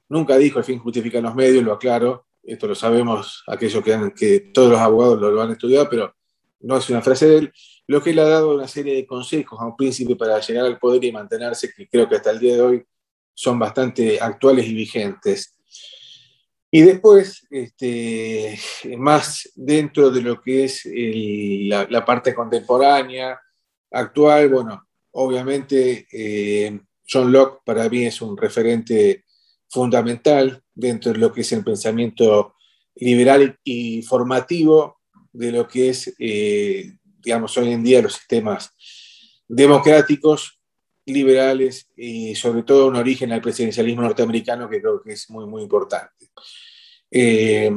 Nunca 0.09 0.37
dijo 0.37 0.59
el 0.59 0.65
fin 0.65 0.79
justifica 0.79 1.21
los 1.21 1.33
medios, 1.33 1.63
lo 1.63 1.73
aclaro, 1.73 2.25
esto 2.43 2.67
lo 2.67 2.75
sabemos 2.75 3.43
aquellos 3.47 3.83
que, 3.83 4.13
que 4.15 4.39
todos 4.53 4.71
los 4.71 4.79
abogados 4.79 5.19
lo, 5.19 5.41
han 5.41 5.51
estudiado, 5.51 5.89
pero 5.89 6.13
no 6.59 6.77
es 6.77 6.89
una 6.89 7.01
frase 7.01 7.27
de 7.27 7.37
él. 7.37 7.53
Lo 7.87 8.01
que 8.01 8.11
él 8.11 8.19
ha 8.19 8.27
dado 8.27 8.55
una 8.55 8.67
serie 8.67 8.95
de 8.95 9.05
consejos 9.05 9.59
a 9.59 9.65
un 9.65 9.75
príncipe 9.75 10.15
para 10.15 10.39
llegar 10.39 10.65
al 10.65 10.79
poder 10.79 11.03
y 11.03 11.11
mantenerse, 11.11 11.71
que 11.73 11.87
creo 11.87 12.07
que 12.07 12.15
hasta 12.15 12.31
el 12.31 12.39
día 12.39 12.55
de 12.55 12.61
hoy 12.61 12.85
son 13.33 13.57
bastante 13.59 14.19
actuales 14.19 14.67
y 14.67 14.73
vigentes. 14.73 15.57
Y 16.69 16.81
después, 16.81 17.45
este, 17.49 18.59
más 18.97 19.49
dentro 19.55 20.09
de 20.09 20.21
lo 20.21 20.41
que 20.41 20.65
es 20.65 20.83
la, 20.85 22.03
parte 22.03 22.33
contemporánea, 22.33 23.39
actual, 23.93 24.49
bueno, 24.49 24.87
obviamente 25.11 26.07
eh, 26.11 26.79
John 27.09 27.31
Locke 27.31 27.61
para 27.63 27.87
mí 27.87 28.05
es 28.05 28.21
un 28.21 28.35
referente 28.35 29.23
fundamental 29.69 30.61
dentro 30.73 31.13
de 31.13 31.19
lo 31.19 31.31
que 31.31 31.41
es 31.41 31.51
el 31.51 31.63
pensamiento 31.63 32.55
liberal 32.95 33.57
y 33.63 34.01
formativo 34.01 34.99
de 35.31 35.51
lo 35.51 35.67
que 35.67 35.89
es, 35.89 36.13
eh, 36.19 36.97
digamos, 37.19 37.57
hoy 37.57 37.71
en 37.71 37.83
día 37.83 38.01
los 38.01 38.13
sistemas 38.13 38.71
democráticos, 39.47 40.59
liberales 41.05 41.89
y 41.97 42.33
sobre 42.35 42.63
todo 42.63 42.87
un 42.87 42.95
origen 42.95 43.31
al 43.31 43.41
presidencialismo 43.41 44.01
norteamericano 44.01 44.69
que 44.69 44.79
creo 44.79 45.01
que 45.01 45.13
es 45.13 45.29
muy, 45.29 45.45
muy 45.45 45.63
importante. 45.63 46.29
Eh, 47.11 47.71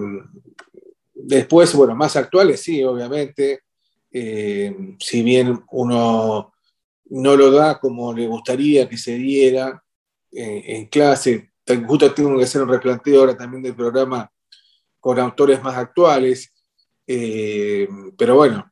después, 1.14 1.74
bueno, 1.74 1.94
más 1.96 2.16
actuales, 2.16 2.60
sí, 2.62 2.82
obviamente. 2.84 3.65
Eh, 4.10 4.96
si 4.98 5.22
bien 5.22 5.62
uno 5.70 6.52
no 7.10 7.36
lo 7.36 7.50
da 7.50 7.78
como 7.78 8.12
le 8.12 8.26
gustaría 8.26 8.88
que 8.88 8.96
se 8.96 9.16
diera 9.16 9.82
en 10.32 10.86
clase, 10.86 11.52
justo 11.86 12.12
tengo 12.12 12.36
que 12.36 12.44
hacer 12.44 12.60
un 12.60 12.68
replanteo 12.68 13.20
ahora 13.20 13.36
también 13.36 13.62
del 13.62 13.76
programa 13.76 14.30
con 15.00 15.18
autores 15.18 15.62
más 15.62 15.76
actuales, 15.76 16.52
pero 17.06 18.34
bueno, 18.34 18.70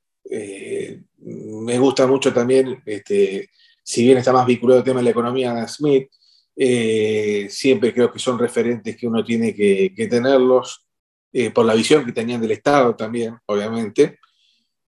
me 1.20 1.78
gusta 1.78 2.06
mucho 2.06 2.34
también, 2.34 2.82
este, 2.84 3.48
si 3.82 4.04
bien 4.04 4.18
está 4.18 4.32
más 4.32 4.46
vinculado 4.46 4.80
al 4.80 4.84
tema 4.84 5.00
de 5.00 5.04
la 5.04 5.10
economía, 5.10 5.68
Smith, 5.68 6.08
eh, 6.56 7.48
siempre 7.50 7.92
creo 7.92 8.12
que 8.12 8.18
son 8.18 8.38
referentes 8.38 8.96
que 8.96 9.06
uno 9.06 9.24
tiene 9.24 9.54
que, 9.54 9.92
tenerlos 10.08 10.86
eh, 11.32 11.50
por 11.50 11.66
la 11.66 11.74
visión 11.74 12.04
que 12.04 12.12
tenían 12.12 12.40
del 12.40 12.52
Estado 12.52 12.94
también, 12.94 13.36
obviamente. 13.46 14.18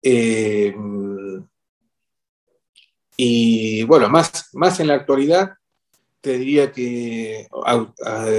Eh, 0.01 0.75
y 3.17 3.83
bueno, 3.83 4.09
más, 4.09 4.49
más 4.53 4.79
en 4.79 4.87
la 4.87 4.95
actualidad, 4.95 5.53
te 6.21 6.37
diría 6.37 6.71
que 6.71 7.47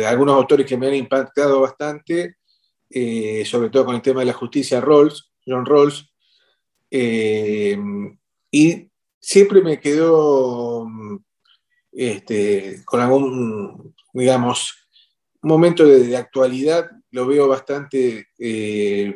algunos 0.05 0.35
autores 0.35 0.67
que 0.67 0.77
me 0.77 0.89
han 0.89 0.95
impactado 0.95 1.61
bastante, 1.61 2.37
sobre 3.45 3.71
todo 3.71 3.87
con 3.87 3.95
el 3.95 4.03
tema 4.03 4.21
de 4.21 4.27
la 4.27 4.33
justicia, 4.33 4.81
Rawls, 4.81 5.31
John 5.47 5.65
Rawls, 5.65 6.11
y 6.91 8.91
siempre 9.21 9.63
me 9.63 9.81
quedó 9.81 10.87
este, 11.93 12.83
con 12.85 13.01
algún, 13.01 13.95
digamos, 14.13 14.75
momento 15.43 15.87
de, 15.87 16.17
actualidad, 16.17 16.91
lo 17.11 17.27
veo 17.27 17.49
bastante 17.49 18.29
eh, 18.39 19.15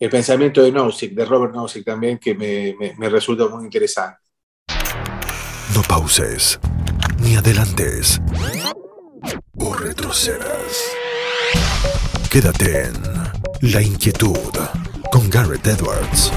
el 0.00 0.08
pensamiento 0.08 0.62
de 0.62 0.72
Nozick, 0.72 1.12
de 1.12 1.26
Robert 1.26 1.54
Nozick 1.54 1.84
también, 1.84 2.18
que 2.18 2.34
me, 2.34 2.74
me 2.96 3.08
resulta 3.10 3.46
muy 3.46 3.64
interesante. 3.64 4.18
No 5.74 5.82
pauses, 5.82 6.58
ni 7.22 7.36
adelantes, 7.36 8.20
o 9.58 9.74
retrocedas. 9.74 10.90
Quédate 12.30 12.84
en 12.84 12.94
La 13.72 13.82
Inquietud 13.82 14.56
con 15.12 15.28
Garrett 15.28 15.66
Edwards. 15.66 16.32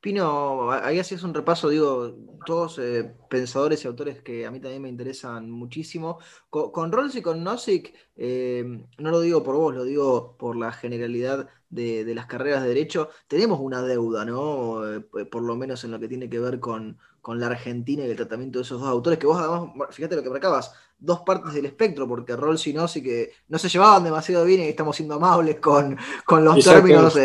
Pino, 0.00 0.70
ahí 0.70 1.00
hacías 1.00 1.24
un 1.24 1.34
repaso, 1.34 1.68
digo, 1.68 2.14
todos 2.46 2.78
eh, 2.78 3.16
pensadores 3.28 3.84
y 3.84 3.88
autores 3.88 4.22
que 4.22 4.46
a 4.46 4.50
mí 4.52 4.60
también 4.60 4.82
me 4.82 4.88
interesan 4.88 5.50
muchísimo. 5.50 6.18
Con, 6.48 6.70
con 6.70 6.92
y 7.12 7.20
con 7.20 7.42
Nozick, 7.42 7.92
eh, 8.14 8.64
no 8.98 9.10
lo 9.10 9.20
digo 9.20 9.42
por 9.42 9.56
vos, 9.56 9.74
lo 9.74 9.82
digo 9.82 10.36
por 10.38 10.56
la 10.56 10.70
generalidad 10.70 11.48
de, 11.68 12.14
las 12.14 12.26
carreras 12.26 12.62
de 12.62 12.68
derecho, 12.68 13.10
tenemos 13.26 13.58
una 13.60 13.82
deuda, 13.82 14.24
¿no? 14.24 14.88
Eh, 14.88 15.00
por 15.00 15.42
lo 15.42 15.56
menos 15.56 15.82
en 15.82 15.90
lo 15.90 15.98
que 15.98 16.08
tiene 16.08 16.30
que 16.30 16.38
ver 16.38 16.60
con, 16.60 16.98
con 17.28 17.38
la 17.38 17.48
Argentina 17.48 18.06
y 18.06 18.10
el 18.10 18.16
tratamiento 18.16 18.58
de 18.58 18.62
esos 18.62 18.80
dos 18.80 18.88
autores, 18.88 19.18
que 19.18 19.26
vos 19.26 19.38
además, 19.38 19.94
fíjate 19.94 20.16
lo 20.16 20.22
que 20.22 20.30
marcabas, 20.30 20.72
dos 20.98 21.20
partes 21.26 21.52
del 21.52 21.66
espectro, 21.66 22.08
porque 22.08 22.34
Rawls 22.34 22.66
y 22.66 22.72
Nossi 22.72 23.02
que 23.02 23.32
no 23.48 23.58
se 23.58 23.68
llevaban 23.68 24.02
demasiado 24.02 24.46
bien 24.46 24.62
y 24.62 24.68
estamos 24.68 24.96
siendo 24.96 25.16
amables 25.16 25.56
con, 25.56 25.98
los 26.42 26.64
términos, 26.64 27.18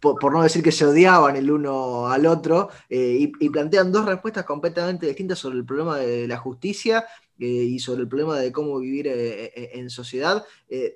por, 0.00 0.32
no 0.32 0.42
decir 0.42 0.60
que 0.60 0.72
se 0.72 0.84
odiaban 0.84 1.36
el 1.36 1.48
uno 1.48 2.08
al 2.08 2.26
otro, 2.26 2.68
eh, 2.90 3.30
y, 3.38 3.48
plantean 3.48 3.92
dos 3.92 4.06
respuestas 4.06 4.44
completamente 4.44 5.06
distintas 5.06 5.38
sobre 5.38 5.58
el 5.58 5.64
problema 5.64 5.98
de 5.98 6.26
la 6.26 6.38
justicia 6.38 7.06
eh, 7.38 7.46
y 7.46 7.78
sobre 7.78 8.00
el 8.00 8.08
problema 8.08 8.36
de 8.36 8.50
cómo 8.50 8.80
vivir 8.80 9.06
eh, 9.06 9.70
en 9.72 9.88
sociedad. 9.88 10.44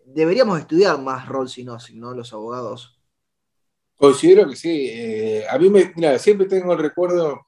deberíamos 0.05 0.59
estudiar 0.59 1.01
más 1.01 1.29
Rawls 1.29 1.59
y 1.59 1.65
Nozick, 1.65 1.95
¿no? 1.95 2.13
Los 2.13 2.33
abogados. 2.33 2.99
Considero 3.95 4.49
que 4.49 4.57
sí. 4.57 4.91
a 5.49 5.57
mí 5.59 5.71
me, 5.71 5.93
mira, 5.95 6.19
siempre 6.19 6.49
tengo 6.49 6.73
el 6.73 6.81
recuerdo 6.81 7.47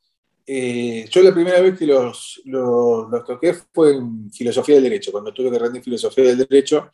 eh, 0.53 1.07
yo 1.09 1.23
la 1.23 1.33
primera 1.33 1.61
vez 1.61 1.79
que 1.79 1.87
los, 1.87 2.43
los, 2.45 3.25
toqué 3.25 3.55
fue 3.73 3.95
en 3.95 4.33
filosofía 4.33 4.75
del 4.75 4.83
derecho, 4.83 5.13
cuando 5.13 5.33
tuve 5.33 5.49
que 5.49 5.59
rendir 5.61 5.81
filosofía 5.81 6.25
del 6.25 6.39
derecho. 6.39 6.91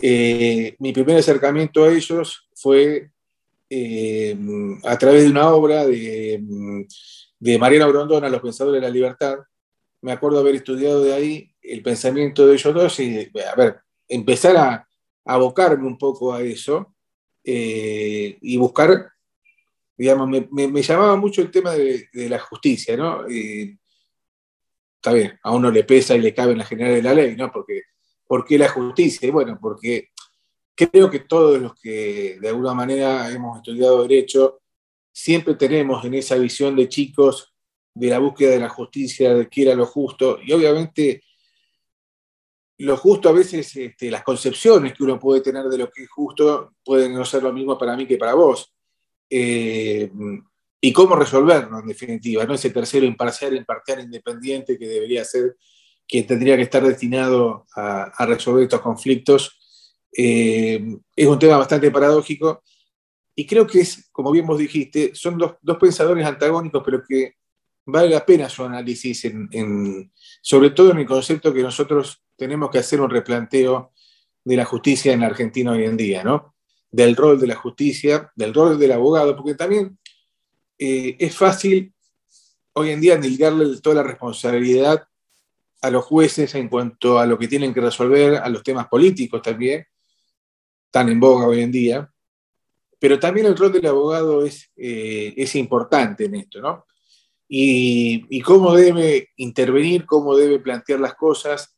Eh, 0.00 0.74
mi 0.78 0.94
primer 0.94 1.18
acercamiento 1.18 1.84
a 1.84 1.92
ellos 1.92 2.48
fue 2.54 3.10
eh, 3.68 4.34
a 4.84 4.96
través 4.96 5.24
de 5.24 5.30
una 5.30 5.50
obra 5.50 5.86
de, 5.86 6.86
de 7.38 7.58
Mariana 7.58 7.88
Brondona, 7.88 8.30
Los 8.30 8.40
Pensadores 8.40 8.80
de 8.80 8.86
la 8.86 8.94
Libertad. 8.94 9.36
Me 10.00 10.12
acuerdo 10.12 10.38
haber 10.38 10.54
estudiado 10.54 11.04
de 11.04 11.12
ahí 11.12 11.54
el 11.60 11.82
pensamiento 11.82 12.46
de 12.46 12.54
ellos 12.54 12.72
dos 12.72 13.00
y, 13.00 13.30
a 13.52 13.54
ver, 13.54 13.80
empezar 14.08 14.56
a 14.56 14.88
abocarme 15.26 15.86
un 15.86 15.98
poco 15.98 16.32
a 16.32 16.40
eso 16.40 16.94
y 17.44 18.56
buscar 18.56 19.12
digamos, 19.98 20.28
me, 20.28 20.82
llamaba 20.82 21.16
mucho 21.16 21.42
el 21.42 21.50
tema 21.50 21.72
de, 21.72 22.08
la 22.12 22.38
justicia, 22.38 22.96
¿no? 22.96 23.26
está 23.26 25.12
bien, 25.12 25.38
a 25.42 25.52
uno 25.52 25.70
le 25.70 25.84
pesa 25.84 26.14
y 26.14 26.20
le 26.20 26.32
cabe 26.32 26.52
en 26.52 26.58
la 26.58 26.64
general 26.64 26.94
de 26.94 27.02
la 27.02 27.14
ley, 27.14 27.36
¿no? 27.36 27.52
Porque, 27.52 27.82
¿Por 28.26 28.44
qué 28.44 28.58
la 28.58 28.68
justicia? 28.68 29.26
Y 29.26 29.30
bueno, 29.30 29.58
porque 29.60 30.10
creo 30.74 31.10
que 31.10 31.20
todos 31.20 31.60
los 31.60 31.74
que 31.80 32.38
de 32.40 32.48
alguna 32.48 32.74
manera 32.74 33.30
hemos 33.30 33.56
estudiado 33.56 34.02
derecho, 34.02 34.60
siempre 35.10 35.54
tenemos 35.54 36.04
en 36.04 36.14
esa 36.14 36.36
visión 36.36 36.76
de 36.76 36.88
chicos 36.88 37.54
de 37.94 38.08
la 38.08 38.18
búsqueda 38.18 38.50
de 38.50 38.60
la 38.60 38.68
justicia, 38.68 39.34
de 39.34 39.48
qué 39.48 39.62
era 39.62 39.74
lo 39.74 39.86
justo, 39.86 40.38
y 40.44 40.52
obviamente 40.52 41.22
lo 42.78 42.96
justo 42.96 43.28
a 43.28 43.32
veces, 43.32 43.74
este, 43.74 44.10
las 44.10 44.22
concepciones 44.22 44.92
que 44.92 45.02
uno 45.02 45.18
puede 45.18 45.40
tener 45.40 45.64
de 45.64 45.78
lo 45.78 45.90
que 45.90 46.04
es 46.04 46.10
justo 46.10 46.74
pueden 46.84 47.12
no 47.14 47.24
ser 47.24 47.42
lo 47.42 47.52
mismo 47.52 47.76
para 47.76 47.96
mí 47.96 48.06
que 48.06 48.16
para 48.16 48.34
vos. 48.34 48.72
Eh, 49.30 50.10
y 50.80 50.92
cómo 50.92 51.16
resolverlo, 51.16 51.80
en 51.80 51.86
definitiva, 51.86 52.44
¿no? 52.44 52.54
ese 52.54 52.70
tercero 52.70 53.04
imparcial, 53.04 53.56
imparcial, 53.56 54.00
independiente 54.00 54.78
que 54.78 54.86
debería 54.86 55.24
ser 55.24 55.56
quien 56.06 56.26
tendría 56.26 56.56
que 56.56 56.62
estar 56.62 56.82
destinado 56.82 57.66
a, 57.74 58.26
resolver 58.26 58.62
estos 58.62 58.80
conflictos. 58.80 59.58
Eh, 60.16 60.82
es 61.14 61.26
un 61.26 61.38
tema 61.38 61.58
bastante 61.58 61.90
paradójico 61.90 62.62
y 63.38 63.46
creo 63.46 63.66
que 63.66 63.80
es, 63.80 64.08
como 64.10 64.32
bien 64.32 64.46
vos 64.46 64.58
dijiste, 64.58 65.14
son 65.14 65.38
dos, 65.38 65.78
pensadores 65.78 66.26
antagónicos, 66.26 66.82
pero 66.84 67.04
que 67.06 67.34
vale 67.86 68.08
la 68.08 68.26
pena 68.26 68.48
su 68.48 68.64
análisis, 68.64 69.26
en, 69.26 70.12
sobre 70.42 70.70
todo 70.70 70.90
en 70.90 70.98
el 70.98 71.06
concepto 71.06 71.52
que 71.52 71.62
nosotros 71.62 72.22
tenemos 72.36 72.68
que 72.70 72.78
hacer 72.78 73.00
un 73.00 73.10
replanteo 73.10 73.92
de 74.44 74.56
la 74.56 74.64
justicia 74.64 75.12
en 75.12 75.20
la 75.20 75.26
Argentina 75.26 75.72
hoy 75.72 75.84
en 75.84 75.96
día, 75.96 76.24
¿no? 76.24 76.56
Del 76.90 77.16
rol 77.16 77.38
de 77.38 77.46
la 77.46 77.56
justicia, 77.56 78.30
del 78.34 78.54
rol 78.54 78.78
del 78.78 78.92
abogado, 78.92 79.36
porque 79.36 79.54
también 79.54 79.98
eh, 80.78 81.16
es 81.18 81.36
fácil 81.36 81.92
hoy 82.72 82.90
en 82.90 83.00
día 83.00 83.14
endilgarle 83.14 83.80
toda 83.80 83.96
la 83.96 84.02
responsabilidad 84.02 85.06
a 85.80 85.90
los 85.90 86.04
jueces 86.04 86.54
en 86.54 86.68
cuanto 86.68 87.18
a 87.18 87.26
lo 87.26 87.38
que 87.38 87.48
tienen 87.48 87.74
que 87.74 87.80
resolver, 87.80 88.36
a 88.36 88.48
los 88.48 88.62
temas 88.62 88.88
políticos 88.88 89.42
también, 89.42 89.86
tan 90.90 91.08
en 91.08 91.20
boga 91.20 91.46
hoy 91.46 91.60
en 91.60 91.72
día, 91.72 92.10
pero 92.98 93.18
también 93.18 93.46
el 93.46 93.56
rol 93.56 93.72
del 93.72 93.86
abogado 93.86 94.44
es, 94.44 94.70
eh, 94.76 95.34
es 95.36 95.54
importante 95.54 96.24
en 96.24 96.36
esto, 96.36 96.60
¿no? 96.60 96.86
Y, 97.48 98.26
y, 98.28 98.42
cómo 98.42 98.74
debe 98.74 99.30
intervenir, 99.36 100.04
cómo 100.04 100.36
debe 100.36 100.58
plantear 100.58 101.00
las 101.00 101.14
cosas. 101.14 101.74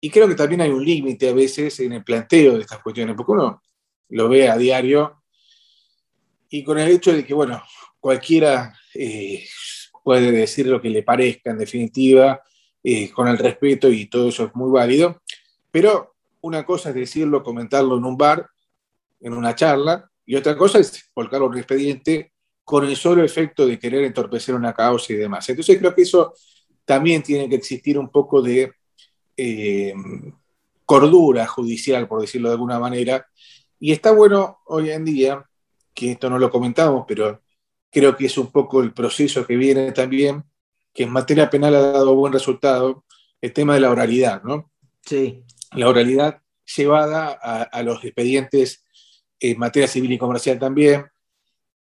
Y 0.00 0.10
creo 0.10 0.28
que 0.28 0.36
también 0.36 0.60
hay 0.60 0.70
un 0.70 0.84
límite 0.84 1.28
a 1.28 1.32
veces 1.32 1.80
en 1.80 1.92
el 1.92 2.04
planteo 2.04 2.54
de 2.54 2.60
estas 2.60 2.80
cuestiones, 2.80 3.16
porque 3.16 3.32
uno 3.32 3.60
lo 4.12 4.28
ve 4.28 4.48
a 4.48 4.56
diario, 4.56 5.22
y 6.50 6.62
con 6.62 6.78
el 6.78 6.88
hecho 6.90 7.12
de 7.12 7.24
que, 7.24 7.32
bueno, 7.32 7.62
cualquiera 7.98 8.74
eh, 8.94 9.44
puede 10.04 10.30
decir 10.30 10.66
lo 10.66 10.80
que 10.82 10.90
le 10.90 11.02
parezca, 11.02 11.50
en 11.50 11.58
definitiva, 11.58 12.42
eh, 12.82 13.10
con 13.10 13.28
el 13.28 13.38
respeto 13.38 13.88
y 13.90 14.06
todo 14.06 14.28
eso 14.28 14.44
es 14.44 14.54
muy 14.54 14.70
válido, 14.70 15.22
pero 15.70 16.14
una 16.42 16.64
cosa 16.66 16.90
es 16.90 16.94
decirlo, 16.94 17.42
comentarlo 17.42 17.96
en 17.96 18.04
un 18.04 18.16
bar, 18.18 18.48
en 19.20 19.32
una 19.32 19.54
charla, 19.54 20.10
y 20.26 20.34
otra 20.34 20.56
cosa 20.56 20.78
es 20.78 21.10
volcarlo 21.14 21.46
un 21.46 21.56
expediente 21.56 22.32
con 22.64 22.84
el 22.84 22.96
solo 22.96 23.24
efecto 23.24 23.66
de 23.66 23.78
querer 23.78 24.04
entorpecer 24.04 24.54
una 24.54 24.74
causa 24.74 25.12
y 25.12 25.16
demás. 25.16 25.48
Entonces 25.48 25.78
creo 25.78 25.94
que 25.94 26.02
eso 26.02 26.34
también 26.84 27.22
tiene 27.22 27.48
que 27.48 27.56
existir 27.56 27.98
un 27.98 28.10
poco 28.10 28.42
de 28.42 28.72
eh, 29.36 29.94
cordura 30.84 31.46
judicial, 31.46 32.06
por 32.06 32.20
decirlo 32.20 32.48
de 32.48 32.54
alguna 32.54 32.78
manera, 32.78 33.26
y 33.82 33.90
está 33.90 34.12
bueno 34.12 34.60
hoy 34.66 34.92
en 34.92 35.04
día, 35.04 35.44
que 35.92 36.12
esto 36.12 36.30
no 36.30 36.38
lo 36.38 36.52
comentamos, 36.52 37.04
pero 37.08 37.42
creo 37.90 38.16
que 38.16 38.26
es 38.26 38.38
un 38.38 38.52
poco 38.52 38.80
el 38.80 38.92
proceso 38.92 39.44
que 39.44 39.56
viene 39.56 39.90
también, 39.90 40.44
que 40.94 41.02
en 41.02 41.10
materia 41.10 41.50
penal 41.50 41.74
ha 41.74 41.90
dado 41.90 42.14
buen 42.14 42.32
resultado, 42.32 43.04
el 43.40 43.52
tema 43.52 43.74
de 43.74 43.80
la 43.80 43.90
oralidad, 43.90 44.40
¿no? 44.44 44.70
Sí. 45.04 45.42
La 45.72 45.88
oralidad 45.88 46.40
llevada 46.76 47.32
a, 47.32 47.82
los 47.82 48.04
expedientes 48.04 48.84
en 49.40 49.58
materia 49.58 49.88
civil 49.88 50.12
y 50.12 50.18
comercial 50.18 50.60
también, 50.60 51.06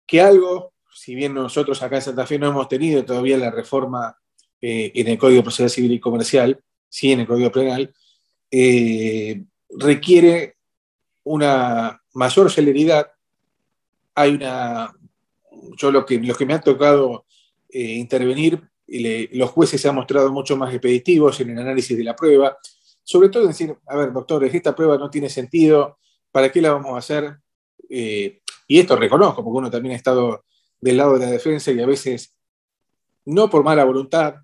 que 0.07 0.21
algo, 0.21 0.71
si 0.93 1.13
bien 1.13 1.33
nosotros 1.33 1.83
acá 1.83 1.97
en 1.97 2.03
Santa 2.03 2.25
Fe 2.25 2.39
no 2.39 2.47
hemos 2.47 2.69
tenido 2.69 3.03
todavía 3.03 3.37
la 3.37 3.51
reforma 3.51 4.15
eh, 4.61 4.93
en 4.95 5.09
el 5.09 5.17
Código 5.17 5.43
Procesal 5.43 5.69
Civil 5.69 5.91
y 5.91 5.99
Comercial, 5.99 6.63
sí 6.87 7.11
en 7.11 7.19
el 7.19 7.27
Código 7.27 7.51
Penal, 7.51 7.93
eh, 8.49 9.43
requiere 9.77 10.55
una 11.23 12.01
mayor 12.13 12.51
celeridad. 12.51 13.11
Hay 14.15 14.35
una, 14.35 14.93
yo 15.77 15.91
lo 15.91 16.05
que, 16.05 16.19
los 16.19 16.37
que 16.37 16.45
me 16.45 16.53
han 16.53 16.63
tocado 16.63 17.25
eh, 17.69 17.95
intervenir, 17.95 18.61
los 19.31 19.49
jueces 19.51 19.79
se 19.79 19.87
han 19.87 19.95
mostrado 19.95 20.31
mucho 20.31 20.57
más 20.57 20.73
expeditivos 20.73 21.39
en 21.39 21.51
el 21.51 21.59
análisis 21.59 21.97
de 21.97 22.03
la 22.03 22.15
prueba, 22.15 22.57
sobre 23.03 23.29
todo 23.29 23.47
decir, 23.47 23.75
a 23.87 23.95
ver, 23.95 24.11
doctores, 24.11 24.53
esta 24.53 24.75
prueba 24.75 24.97
no 24.97 25.09
tiene 25.09 25.29
sentido, 25.29 25.97
¿para 26.31 26.51
qué 26.51 26.61
la 26.61 26.73
vamos 26.73 26.93
a 26.93 26.97
hacer? 26.97 27.37
Eh, 27.89 28.41
y 28.67 28.79
esto 28.79 28.95
reconozco, 28.95 29.43
porque 29.43 29.57
uno 29.57 29.71
también 29.71 29.93
ha 29.93 29.97
estado 29.97 30.45
del 30.79 30.97
lado 30.97 31.13
de 31.17 31.25
la 31.25 31.31
defensa 31.31 31.71
y 31.71 31.79
a 31.79 31.85
veces, 31.85 32.35
no 33.25 33.49
por 33.49 33.63
mala 33.63 33.83
voluntad, 33.83 34.35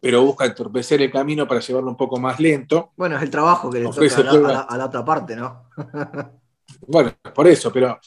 pero 0.00 0.22
busca 0.22 0.44
entorpecer 0.44 1.02
el 1.02 1.10
camino 1.10 1.46
para 1.46 1.60
llevarlo 1.60 1.90
un 1.90 1.96
poco 1.96 2.18
más 2.18 2.38
lento. 2.38 2.92
Bueno, 2.96 3.16
es 3.16 3.22
el 3.22 3.30
trabajo 3.30 3.70
que 3.70 3.80
le 3.80 3.86
toca 3.86 4.60
a 4.60 4.76
la, 4.76 4.86
otra 4.86 5.04
parte, 5.04 5.34
¿no? 5.34 5.70
bueno, 6.86 7.12
por 7.34 7.48
eso, 7.48 7.72
pero 7.72 7.98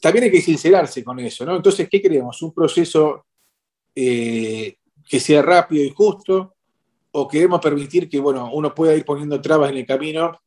también 0.00 0.24
hay 0.24 0.30
que 0.30 0.40
sincerarse 0.40 1.02
con 1.02 1.18
eso, 1.18 1.44
¿no? 1.44 1.56
Entonces, 1.56 1.88
¿qué 1.90 2.00
queremos? 2.00 2.40
¿Un 2.42 2.52
proceso 2.52 3.26
eh, 3.94 4.76
que 5.08 5.18
sea 5.18 5.42
rápido 5.42 5.84
y 5.84 5.90
justo? 5.90 6.54
¿O 7.10 7.26
queremos 7.26 7.60
permitir 7.60 8.08
que, 8.08 8.20
bueno, 8.20 8.50
uno 8.52 8.74
pueda 8.74 8.94
ir 8.94 9.04
poniendo 9.04 9.40
trabas 9.40 9.70
en 9.70 9.78
el 9.78 9.86
camino 9.86 10.40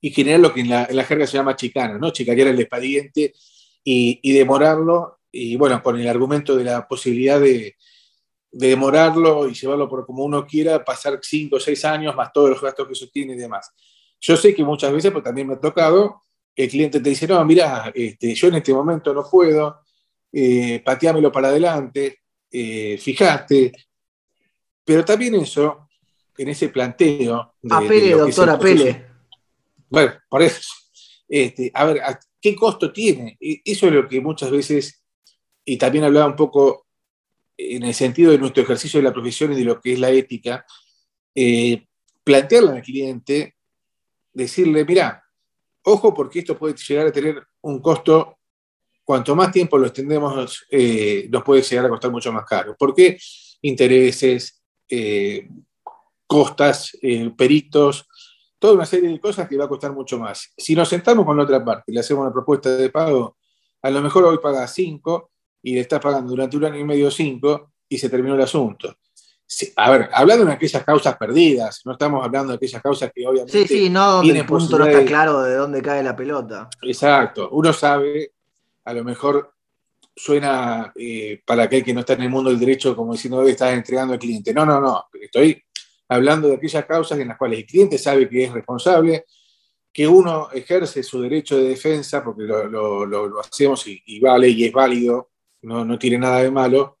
y 0.00 0.10
generar 0.10 0.40
lo 0.40 0.52
que 0.52 0.62
en 0.62 0.70
la, 0.70 1.04
jerga 1.04 1.26
se 1.26 1.36
llama 1.36 1.56
chicana, 1.56 1.98
¿no? 1.98 2.10
Chicanear 2.10 2.48
el 2.48 2.60
expediente 2.60 3.34
y, 3.84 4.18
y 4.22 4.32
demorarlo, 4.32 5.18
y 5.30 5.56
bueno, 5.56 5.82
con 5.82 5.98
el 5.98 6.08
argumento 6.08 6.56
de 6.56 6.64
la 6.64 6.88
posibilidad 6.88 7.40
de, 7.40 7.76
de 8.52 8.68
demorarlo 8.68 9.48
y 9.48 9.54
llevarlo 9.54 9.88
por 9.88 10.04
como 10.04 10.24
uno 10.24 10.46
quiera, 10.46 10.84
pasar 10.84 11.18
cinco 11.22 11.56
o 11.56 11.60
seis 11.60 11.84
años 11.86 12.14
más 12.14 12.32
todos 12.32 12.50
los 12.50 12.60
gastos 12.60 12.86
que 12.86 12.92
eso 12.92 13.08
tiene 13.10 13.32
y 13.32 13.36
demás. 13.36 13.72
Yo 14.20 14.36
sé 14.36 14.54
que 14.54 14.62
muchas 14.62 14.92
veces, 14.92 15.10
pues 15.10 15.24
también 15.24 15.48
me 15.48 15.54
ha 15.54 15.60
tocado, 15.60 16.22
el 16.54 16.68
cliente 16.68 17.00
te 17.00 17.08
dice, 17.08 17.26
no, 17.26 17.42
mira, 17.44 17.90
este, 17.94 18.34
yo 18.34 18.48
en 18.48 18.56
este 18.56 18.74
momento 18.74 19.14
no 19.14 19.24
puedo, 19.28 19.80
eh, 20.30 20.82
pateámelo 20.84 21.32
para 21.32 21.48
adelante, 21.48 22.20
eh, 22.50 22.98
fijate. 22.98 23.72
Pero 24.84 25.04
también 25.04 25.34
eso, 25.36 25.88
en 26.36 26.48
ese 26.48 26.68
planteo... 26.68 27.54
apele, 27.70 28.10
doctor, 28.10 28.50
apele. 28.50 29.06
Bueno, 29.88 30.12
por 30.28 30.42
eso. 30.42 30.60
Este, 31.26 31.70
a 31.72 31.86
ver, 31.86 32.02
¿qué 32.40 32.54
costo 32.54 32.92
tiene? 32.92 33.38
E, 33.40 33.62
eso 33.64 33.86
es 33.86 33.92
lo 33.92 34.06
que 34.06 34.20
muchas 34.20 34.50
veces, 34.50 35.02
y 35.64 35.78
también 35.78 36.04
hablaba 36.04 36.26
un 36.26 36.36
poco 36.36 36.86
en 37.56 37.82
el 37.82 37.94
sentido 37.94 38.32
de 38.32 38.38
nuestro 38.38 38.62
ejercicio 38.62 38.98
de 38.98 39.04
la 39.04 39.12
profesión 39.12 39.52
y 39.52 39.56
de 39.56 39.64
lo 39.64 39.80
que 39.80 39.92
es 39.92 39.98
la 39.98 40.10
ética, 40.10 40.64
eh, 41.34 41.86
plantearle 42.24 42.70
al 42.70 42.82
cliente, 42.82 43.56
decirle, 44.32 44.84
mira, 44.84 45.24
ojo 45.84 46.14
porque 46.14 46.40
esto 46.40 46.58
puede 46.58 46.74
llegar 46.74 47.06
a 47.06 47.12
tener 47.12 47.42
un 47.62 47.80
costo, 47.80 48.38
cuanto 49.04 49.34
más 49.34 49.50
tiempo 49.50 49.78
lo 49.78 49.86
extendemos, 49.86 50.64
eh, 50.70 51.28
nos 51.30 51.42
puede 51.42 51.62
llegar 51.62 51.86
a 51.86 51.88
costar 51.88 52.10
mucho 52.10 52.32
más 52.32 52.44
caro. 52.44 52.76
¿Por 52.78 52.94
qué? 52.94 53.18
Intereses, 53.62 54.62
eh, 54.88 55.48
costas, 56.26 56.96
peritos, 57.36 58.06
toda 58.58 58.74
una 58.74 58.86
serie 58.86 59.08
de 59.08 59.20
cosas 59.20 59.48
que 59.48 59.56
va 59.56 59.64
a 59.64 59.68
costar 59.68 59.92
mucho 59.92 60.18
más. 60.18 60.52
Si 60.56 60.74
nos 60.74 60.88
sentamos 60.88 61.26
con 61.26 61.36
la 61.36 61.42
otra 61.42 61.64
parte 61.64 61.90
y 61.90 61.94
le 61.94 62.00
hacemos 62.00 62.22
una 62.22 62.32
propuesta 62.32 62.74
de 62.76 62.90
pago, 62.90 63.36
a 63.82 63.90
lo 63.90 64.00
mejor 64.00 64.24
hoy 64.24 64.38
paga 64.38 64.66
5, 64.68 65.31
y 65.62 65.74
le 65.74 65.80
estás 65.80 66.00
pagando 66.00 66.30
durante 66.30 66.56
un 66.56 66.64
año 66.64 66.78
y 66.78 66.84
medio 66.84 67.10
cinco 67.10 67.72
y 67.88 67.98
se 67.98 68.08
terminó 68.08 68.34
el 68.34 68.40
asunto. 68.40 68.96
a 69.76 69.90
ver, 69.90 70.08
hablando 70.12 70.44
de 70.46 70.52
aquellas 70.52 70.82
causas 70.84 71.16
perdidas, 71.16 71.82
no 71.84 71.92
estamos 71.92 72.24
hablando 72.24 72.52
de 72.52 72.56
aquellas 72.56 72.82
causas 72.82 73.10
que 73.14 73.26
obviamente. 73.26 73.52
Sí, 73.52 73.66
sí, 73.66 73.90
no, 73.90 74.12
donde 74.12 74.38
el 74.38 74.46
punto 74.46 74.78
no 74.78 74.86
está 74.86 75.04
claro 75.04 75.42
de 75.42 75.54
dónde 75.54 75.82
cae 75.82 76.02
la 76.02 76.16
pelota. 76.16 76.68
Exacto, 76.82 77.50
uno 77.52 77.72
sabe, 77.72 78.32
a 78.84 78.94
lo 78.94 79.04
mejor 79.04 79.54
suena 80.14 80.92
eh, 80.94 81.40
para 81.46 81.64
aquel 81.64 81.82
que 81.84 81.94
no 81.94 82.00
está 82.00 82.14
en 82.14 82.22
el 82.22 82.30
mundo 82.30 82.50
del 82.50 82.60
derecho 82.60 82.94
como 82.94 83.12
diciendo 83.12 83.38
hoy 83.38 83.52
estás 83.52 83.72
entregando 83.72 84.14
al 84.14 84.18
cliente. 84.18 84.52
No, 84.52 84.66
no, 84.66 84.80
no, 84.80 85.04
estoy 85.20 85.62
hablando 86.08 86.48
de 86.48 86.56
aquellas 86.56 86.84
causas 86.84 87.18
en 87.18 87.28
las 87.28 87.38
cuales 87.38 87.60
el 87.60 87.66
cliente 87.66 87.98
sabe 87.98 88.28
que 88.28 88.44
es 88.44 88.52
responsable, 88.52 89.24
que 89.92 90.08
uno 90.08 90.48
ejerce 90.52 91.02
su 91.02 91.20
derecho 91.20 91.56
de 91.56 91.68
defensa, 91.70 92.24
porque 92.24 92.44
lo, 92.44 93.40
hacemos 93.40 93.86
y, 93.86 94.20
vale 94.20 94.48
y 94.48 94.64
es 94.64 94.72
válido 94.72 95.31
no, 95.62 95.98
tiene 95.98 96.18
nada 96.18 96.42
de 96.42 96.50
malo, 96.50 96.98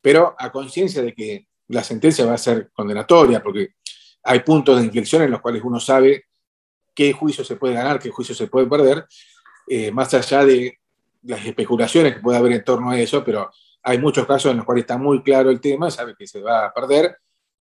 pero 0.00 0.34
a 0.38 0.50
conciencia 0.52 1.02
de 1.02 1.14
que 1.14 1.48
la 1.68 1.82
sentencia 1.82 2.26
va 2.26 2.34
a 2.34 2.38
ser 2.38 2.70
condenatoria, 2.72 3.42
porque 3.42 3.74
hay 4.22 4.40
puntos 4.40 4.78
de 4.78 4.86
inflexión 4.86 5.22
en 5.22 5.30
los 5.30 5.40
cuales 5.40 5.62
uno 5.64 5.80
sabe 5.80 6.26
qué 6.94 7.12
juicio 7.12 7.44
se 7.44 7.56
puede 7.56 7.74
ganar, 7.74 7.98
qué 7.98 8.10
juicio 8.10 8.34
se 8.34 8.46
puede 8.46 8.66
perder, 8.66 9.06
eh, 9.68 9.90
más 9.90 10.12
allá 10.14 10.44
de 10.44 10.78
las 11.22 11.44
especulaciones 11.46 12.14
que 12.14 12.20
puede 12.20 12.38
haber 12.38 12.52
en 12.52 12.64
torno 12.64 12.90
a 12.90 13.00
eso, 13.00 13.24
pero 13.24 13.50
hay 13.82 13.98
muchos 13.98 14.26
casos 14.26 14.50
en 14.50 14.58
los 14.58 14.66
cuales 14.66 14.82
está 14.82 14.98
muy 14.98 15.22
claro 15.22 15.50
el 15.50 15.60
tema, 15.60 15.90
sabe 15.90 16.14
que 16.16 16.26
se 16.26 16.40
va 16.40 16.66
a 16.66 16.72
perder 16.72 17.16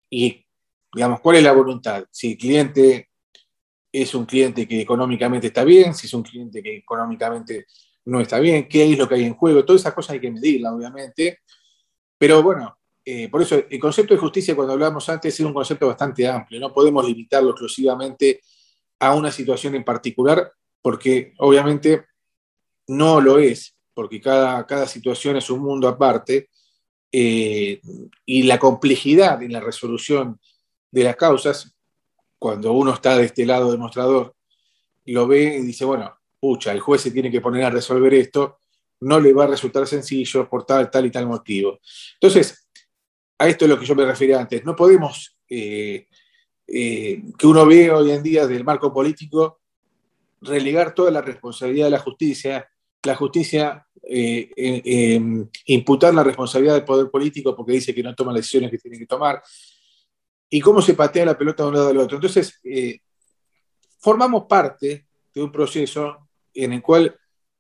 y, 0.10 0.46
digamos, 0.94 1.20
¿cuál 1.22 1.38
es 1.38 1.44
la 1.44 1.52
voluntad? 1.52 2.06
Si 2.12 2.32
el 2.32 2.38
cliente 2.38 3.10
es 3.92 4.16
un 4.16 4.26
cliente 4.26 4.68
que 4.68 4.82
económicamente 4.82 5.48
está 5.48 5.64
bien, 5.64 5.94
si 5.94 6.08
es 6.08 6.14
un 6.14 6.24
cliente 6.24 6.64
que 6.64 6.78
económicamente 6.78 7.66
no 8.06 8.20
está 8.20 8.40
bien, 8.40 8.68
qué 8.68 8.92
es 8.92 8.98
lo 8.98 9.08
que 9.08 9.16
hay 9.16 9.24
en 9.26 9.36
juego, 9.36 9.66
todas 9.66 9.82
esas 9.82 9.94
cosas 9.94 10.14
hay 10.14 10.20
que 10.20 10.32
medirlas, 10.32 10.74
obviamente. 10.74 11.40
Pero 12.18 12.44
bueno, 12.44 12.78
eh, 13.04 13.30
por 13.30 13.42
eso 13.42 13.64
el 13.70 13.80
concepto 13.80 14.14
de 14.14 14.20
justicia, 14.20 14.56
cuando 14.56 14.74
hablábamos 14.74 15.08
antes, 15.10 15.34
es 15.34 15.46
un 15.46 15.54
concepto 15.54 15.88
bastante 15.88 16.28
amplio, 16.28 16.60
no 16.60 16.74
podemos 16.74 17.06
limitarlo 17.06 17.52
exclusivamente 17.52 18.42
a 19.00 19.16
una 19.16 19.32
situación 19.32 19.76
en 19.76 19.84
particular, 19.84 20.52
porque 20.82 21.34
obviamente 21.40 22.06
no 22.88 23.22
lo 23.22 23.40
es, 23.40 23.76
porque 23.94 24.22
cada, 24.22 24.66
cada 24.66 24.88
situación 24.88 25.38
es 25.38 25.50
un 25.50 25.60
mundo 25.60 25.88
aparte, 25.88 26.50
eh, 27.12 27.82
y 28.26 28.44
la 28.44 28.58
complejidad 28.58 29.42
en 29.44 29.52
la 29.52 29.60
resolución 29.60 30.40
de 30.92 31.04
las 31.04 31.16
causas, 31.16 31.76
cuando 32.40 32.72
uno 32.74 32.94
está 32.94 33.18
de 33.18 33.26
este 33.26 33.46
lado 33.46 33.72
demostrador, 33.72 34.36
lo 35.06 35.28
ve 35.28 35.58
y 35.58 35.62
dice, 35.62 35.86
bueno, 35.86 36.16
pucha, 36.42 36.72
el 36.72 36.80
juez 36.80 37.02
se 37.02 37.12
tiene 37.12 37.30
que 37.30 37.40
poner 37.40 37.64
a 37.64 37.70
resolver 37.70 38.14
esto, 38.16 38.58
no 39.02 39.20
le 39.20 39.32
va 39.32 39.44
a 39.44 39.48
resultar 39.48 39.88
sencillo 39.88 40.50
por 40.50 40.66
tal, 40.66 40.90
tal 40.90 41.06
y 41.06 41.12
tal 41.12 41.28
motivo. 41.28 41.80
Entonces, 42.16 42.68
a 43.38 43.48
esto 43.48 43.66
es 43.66 43.70
lo 43.70 43.80
que 43.80 43.86
yo 43.86 43.96
me 43.96 44.06
refería 44.06 44.40
antes. 44.40 44.66
No 44.66 44.76
podemos, 44.76 45.38
eh, 45.48 46.08
eh, 46.68 47.24
que 47.38 47.48
uno 47.48 47.66
ve 47.66 47.92
hoy 47.92 48.12
en 48.12 48.24
día 48.24 48.48
del 48.48 48.64
marco 48.64 48.92
político, 48.92 49.62
relegar 50.42 50.96
toda 50.96 51.12
la 51.12 51.22
responsabilidad 51.22 51.86
de 51.86 51.92
la 51.92 52.00
justicia, 52.00 52.68
la 53.04 53.16
justicia 53.16 53.88
eh, 54.04 55.20
imputar 55.66 56.14
la 56.14 56.24
responsabilidad 56.24 56.74
del 56.74 56.86
poder 56.86 57.10
político 57.10 57.56
porque 57.56 57.74
dice 57.74 57.94
que 57.94 58.02
no 58.02 58.16
toma 58.16 58.32
las 58.32 58.42
decisiones 58.42 58.72
que 58.72 58.80
tiene 58.80 58.98
que 58.98 59.06
tomar, 59.06 59.42
y 60.50 60.60
cómo 60.60 60.82
se 60.82 60.96
patea 60.96 61.26
la 61.26 61.38
pelota 61.38 61.64
de 61.64 61.70
un 61.70 61.76
lado 61.76 61.90
al 61.90 61.98
otro. 61.98 62.18
Entonces, 62.18 62.60
formamos 64.00 64.46
parte 64.48 65.06
de 65.34 65.42
un 65.42 65.52
proceso 65.52 66.28
en 66.54 66.74
el 66.74 66.82
cual, 66.82 67.16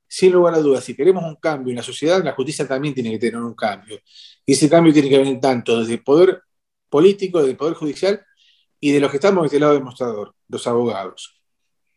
sin 0.08 0.34
lugar 0.34 0.56
a 0.56 0.60
dudas, 0.60 0.84
si 0.84 0.95
queremos 0.95 1.23
un 1.23 1.36
cambio 1.36 1.71
en 1.71 1.77
la 1.77 1.84
sociedad, 1.84 2.23
la 2.23 2.34
justicia 2.34 2.67
también 2.67 2.93
tiene 2.93 3.12
que 3.12 3.19
tener 3.19 3.41
un 3.41 3.54
cambio. 3.54 3.99
Y 4.45 4.54
ese 4.54 4.69
cambio 4.69 4.93
tiene 4.93 5.10
que 5.10 5.17
venir 5.17 5.39
tanto 5.39 5.80
desde 5.80 5.93
el 5.93 6.04
poder 6.04 6.41
político, 6.89 7.39
desde 7.39 7.51
el 7.51 7.58
poder 7.58 7.75
judicial 7.75 8.25
y 8.80 8.91
de 8.91 8.99
los 8.99 9.12
que 9.12 9.17
estamos 9.17 9.43
de 9.43 9.47
este 9.47 9.60
lado 9.60 9.73
demostrador, 9.73 10.36
los 10.49 10.67
abogados. 10.67 11.41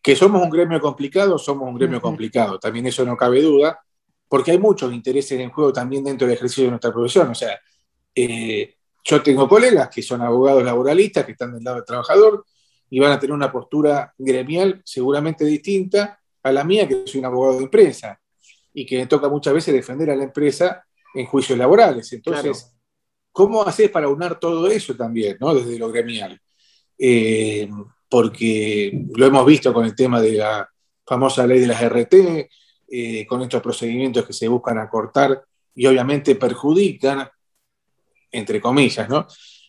Que 0.02 0.14
somos 0.14 0.42
un 0.42 0.50
gremio 0.50 0.80
complicado, 0.80 1.38
somos 1.38 1.68
un 1.68 1.76
gremio 1.76 2.00
complicado, 2.00 2.58
también 2.58 2.86
eso 2.86 3.04
no 3.04 3.16
cabe 3.16 3.40
duda, 3.40 3.80
porque 4.28 4.50
hay 4.50 4.58
muchos 4.58 4.92
intereses 4.92 5.40
en 5.40 5.50
juego 5.50 5.72
también 5.72 6.04
dentro 6.04 6.26
del 6.26 6.36
ejercicio 6.36 6.64
de 6.64 6.70
nuestra 6.70 6.92
profesión. 6.92 7.30
O 7.30 7.34
sea, 7.34 7.58
eh, 8.14 8.76
yo 9.02 9.22
tengo 9.22 9.48
colegas 9.48 9.88
que 9.88 10.02
son 10.02 10.22
abogados 10.22 10.62
laboralistas, 10.62 11.24
que 11.24 11.32
están 11.32 11.54
del 11.54 11.64
lado 11.64 11.76
del 11.76 11.86
trabajador, 11.86 12.44
y 12.90 13.00
van 13.00 13.12
a 13.12 13.18
tener 13.18 13.34
una 13.34 13.50
postura 13.50 14.14
gremial 14.18 14.82
seguramente 14.84 15.44
distinta 15.44 16.20
a 16.44 16.52
la 16.52 16.62
mía, 16.62 16.86
que 16.86 17.02
soy 17.06 17.18
un 17.20 17.26
abogado 17.26 17.56
de 17.56 17.64
empresa 17.64 18.20
y 18.72 18.86
que 18.86 18.98
me 18.98 19.06
toca 19.06 19.28
muchas 19.28 19.54
veces 19.54 19.74
defender 19.74 20.10
a 20.10 20.16
la 20.16 20.24
empresa 20.24 20.84
en 21.14 21.26
juicios 21.26 21.58
laborales. 21.58 22.12
Entonces, 22.12 22.72
¿cómo 23.32 23.62
haces 23.62 23.90
para 23.90 24.08
unar 24.08 24.38
todo 24.38 24.68
eso 24.68 24.94
también, 24.94 25.36
¿no? 25.40 25.54
desde 25.54 25.78
lo 25.78 25.90
gremial? 25.90 26.38
Eh, 26.98 27.68
porque 28.08 29.06
lo 29.14 29.26
hemos 29.26 29.46
visto 29.46 29.72
con 29.72 29.84
el 29.84 29.94
tema 29.94 30.20
de 30.20 30.34
la 30.34 30.68
famosa 31.06 31.46
ley 31.46 31.60
de 31.60 31.66
las 31.66 31.82
RT, 31.82 32.14
eh, 32.88 33.26
con 33.26 33.42
estos 33.42 33.62
procedimientos 33.62 34.26
que 34.26 34.32
se 34.32 34.46
buscan 34.46 34.78
acortar 34.78 35.42
y 35.74 35.86
obviamente 35.86 36.36
perjudican, 36.36 37.28
entre 38.30 38.60
comillas, 38.60 39.08
¿no? 39.08 39.26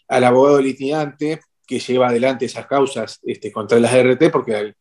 al 0.07 0.23
abogado 0.23 0.61
litigante 0.61 1.39
que 1.65 1.79
lleva 1.79 2.09
adelante 2.09 2.45
esas 2.45 2.67
causas 2.67 3.19
este, 3.23 3.51
contra 3.51 3.79
las 3.79 3.93
RT, 3.93 4.29
porque 4.31 4.55
al 4.55 4.75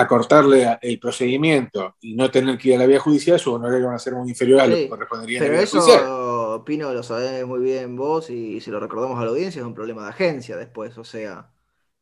acortarle 0.00 0.78
el 0.80 0.98
procedimiento 0.98 1.96
y 2.00 2.14
no 2.14 2.30
tener 2.30 2.56
que 2.58 2.68
ir 2.68 2.74
a 2.76 2.78
la 2.78 2.86
vía 2.86 3.00
judicial, 3.00 3.38
su 3.38 3.52
honorario 3.52 3.86
van 3.86 3.96
a 3.96 3.98
ser 3.98 4.14
muy 4.14 4.28
inferior 4.28 4.60
a 4.60 4.66
lo 4.66 4.76
que 4.76 4.88
correspondería 4.88 5.40
Pero 5.40 5.54
eso, 5.54 6.62
Pino, 6.64 6.92
lo 6.92 7.02
sabés 7.02 7.46
muy 7.46 7.60
bien 7.60 7.96
vos 7.96 8.30
y 8.30 8.60
si 8.60 8.70
lo 8.70 8.80
recordamos 8.80 9.18
a 9.18 9.24
la 9.24 9.30
audiencia, 9.30 9.60
es 9.60 9.66
un 9.66 9.74
problema 9.74 10.04
de 10.04 10.10
agencia 10.10 10.56
después, 10.56 10.96
o 10.98 11.04
sea, 11.04 11.50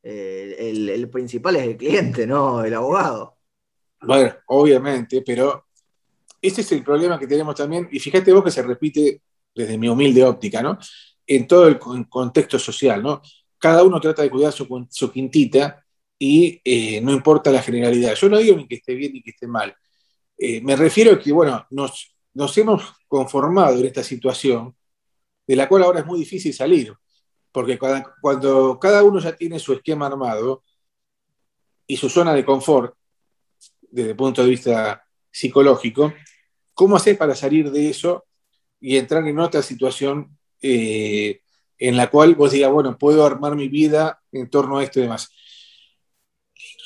el, 0.02 0.88
el, 0.88 1.10
principal 1.10 1.56
es 1.56 1.62
el 1.62 1.76
cliente, 1.76 2.26
no 2.26 2.64
el 2.64 2.74
abogado. 2.74 3.36
Bueno, 4.00 4.34
obviamente, 4.46 5.22
pero 5.26 5.66
ese 6.40 6.60
es 6.60 6.72
el 6.72 6.84
problema 6.84 7.18
que 7.18 7.26
tenemos 7.26 7.54
también, 7.54 7.88
y 7.90 7.98
fíjate 7.98 8.32
vos 8.32 8.44
que 8.44 8.50
se 8.50 8.62
repite 8.62 9.22
desde 9.54 9.76
mi 9.76 9.88
humilde 9.88 10.24
óptica, 10.24 10.62
¿no? 10.62 10.78
En 11.26 11.46
todo 11.46 11.66
el 11.66 11.78
contexto 11.78 12.58
social, 12.58 13.02
¿no? 13.02 13.20
Cada 13.58 13.82
uno 13.82 14.00
trata 14.00 14.22
de 14.22 14.30
cuidar 14.30 14.52
su, 14.52 14.86
su 14.88 15.10
quintita 15.10 15.84
y 16.18 16.60
eh, 16.64 17.00
no 17.00 17.12
importa 17.12 17.50
la 17.50 17.62
generalidad. 17.62 18.14
Yo 18.14 18.28
no 18.28 18.38
digo 18.38 18.56
ni 18.56 18.66
que 18.66 18.76
esté 18.76 18.94
bien 18.94 19.12
ni 19.12 19.22
que 19.22 19.30
esté 19.30 19.46
mal. 19.46 19.74
Eh, 20.36 20.60
me 20.60 20.76
refiero 20.76 21.12
a 21.12 21.18
que, 21.18 21.32
bueno, 21.32 21.66
nos, 21.70 22.12
hemos 22.56 22.94
conformado 23.06 23.78
en 23.78 23.86
esta 23.86 24.02
situación 24.02 24.74
de 25.46 25.56
la 25.56 25.68
cual 25.68 25.84
ahora 25.84 26.00
es 26.00 26.06
muy 26.06 26.20
difícil 26.20 26.52
salir, 26.52 26.94
porque 27.52 27.78
cuando, 28.20 28.78
cada 28.78 29.02
uno 29.02 29.18
ya 29.18 29.34
tiene 29.34 29.58
su 29.58 29.72
esquema 29.72 30.06
armado 30.06 30.62
y 31.86 31.96
su 31.96 32.08
zona 32.08 32.34
de 32.34 32.44
confort, 32.44 32.94
desde 33.90 34.10
el 34.10 34.16
punto 34.16 34.42
de 34.42 34.50
vista 34.50 35.04
psicológico, 35.30 36.12
¿cómo 36.74 36.96
hacer 36.96 37.16
para 37.16 37.34
salir 37.34 37.70
de 37.70 37.88
eso 37.88 38.26
y 38.80 38.96
entrar 38.96 39.26
en 39.26 39.38
otra 39.38 39.62
situación 39.62 40.38
eh, 40.60 41.40
en 41.78 41.96
la 41.96 42.10
cual 42.10 42.34
vos 42.34 42.52
digas, 42.52 42.70
bueno, 42.70 42.98
puedo 42.98 43.24
armar 43.24 43.56
mi 43.56 43.68
vida 43.68 44.20
en 44.30 44.50
torno 44.50 44.78
a 44.78 44.84
esto 44.84 45.00
y 45.00 45.02
demás? 45.04 45.32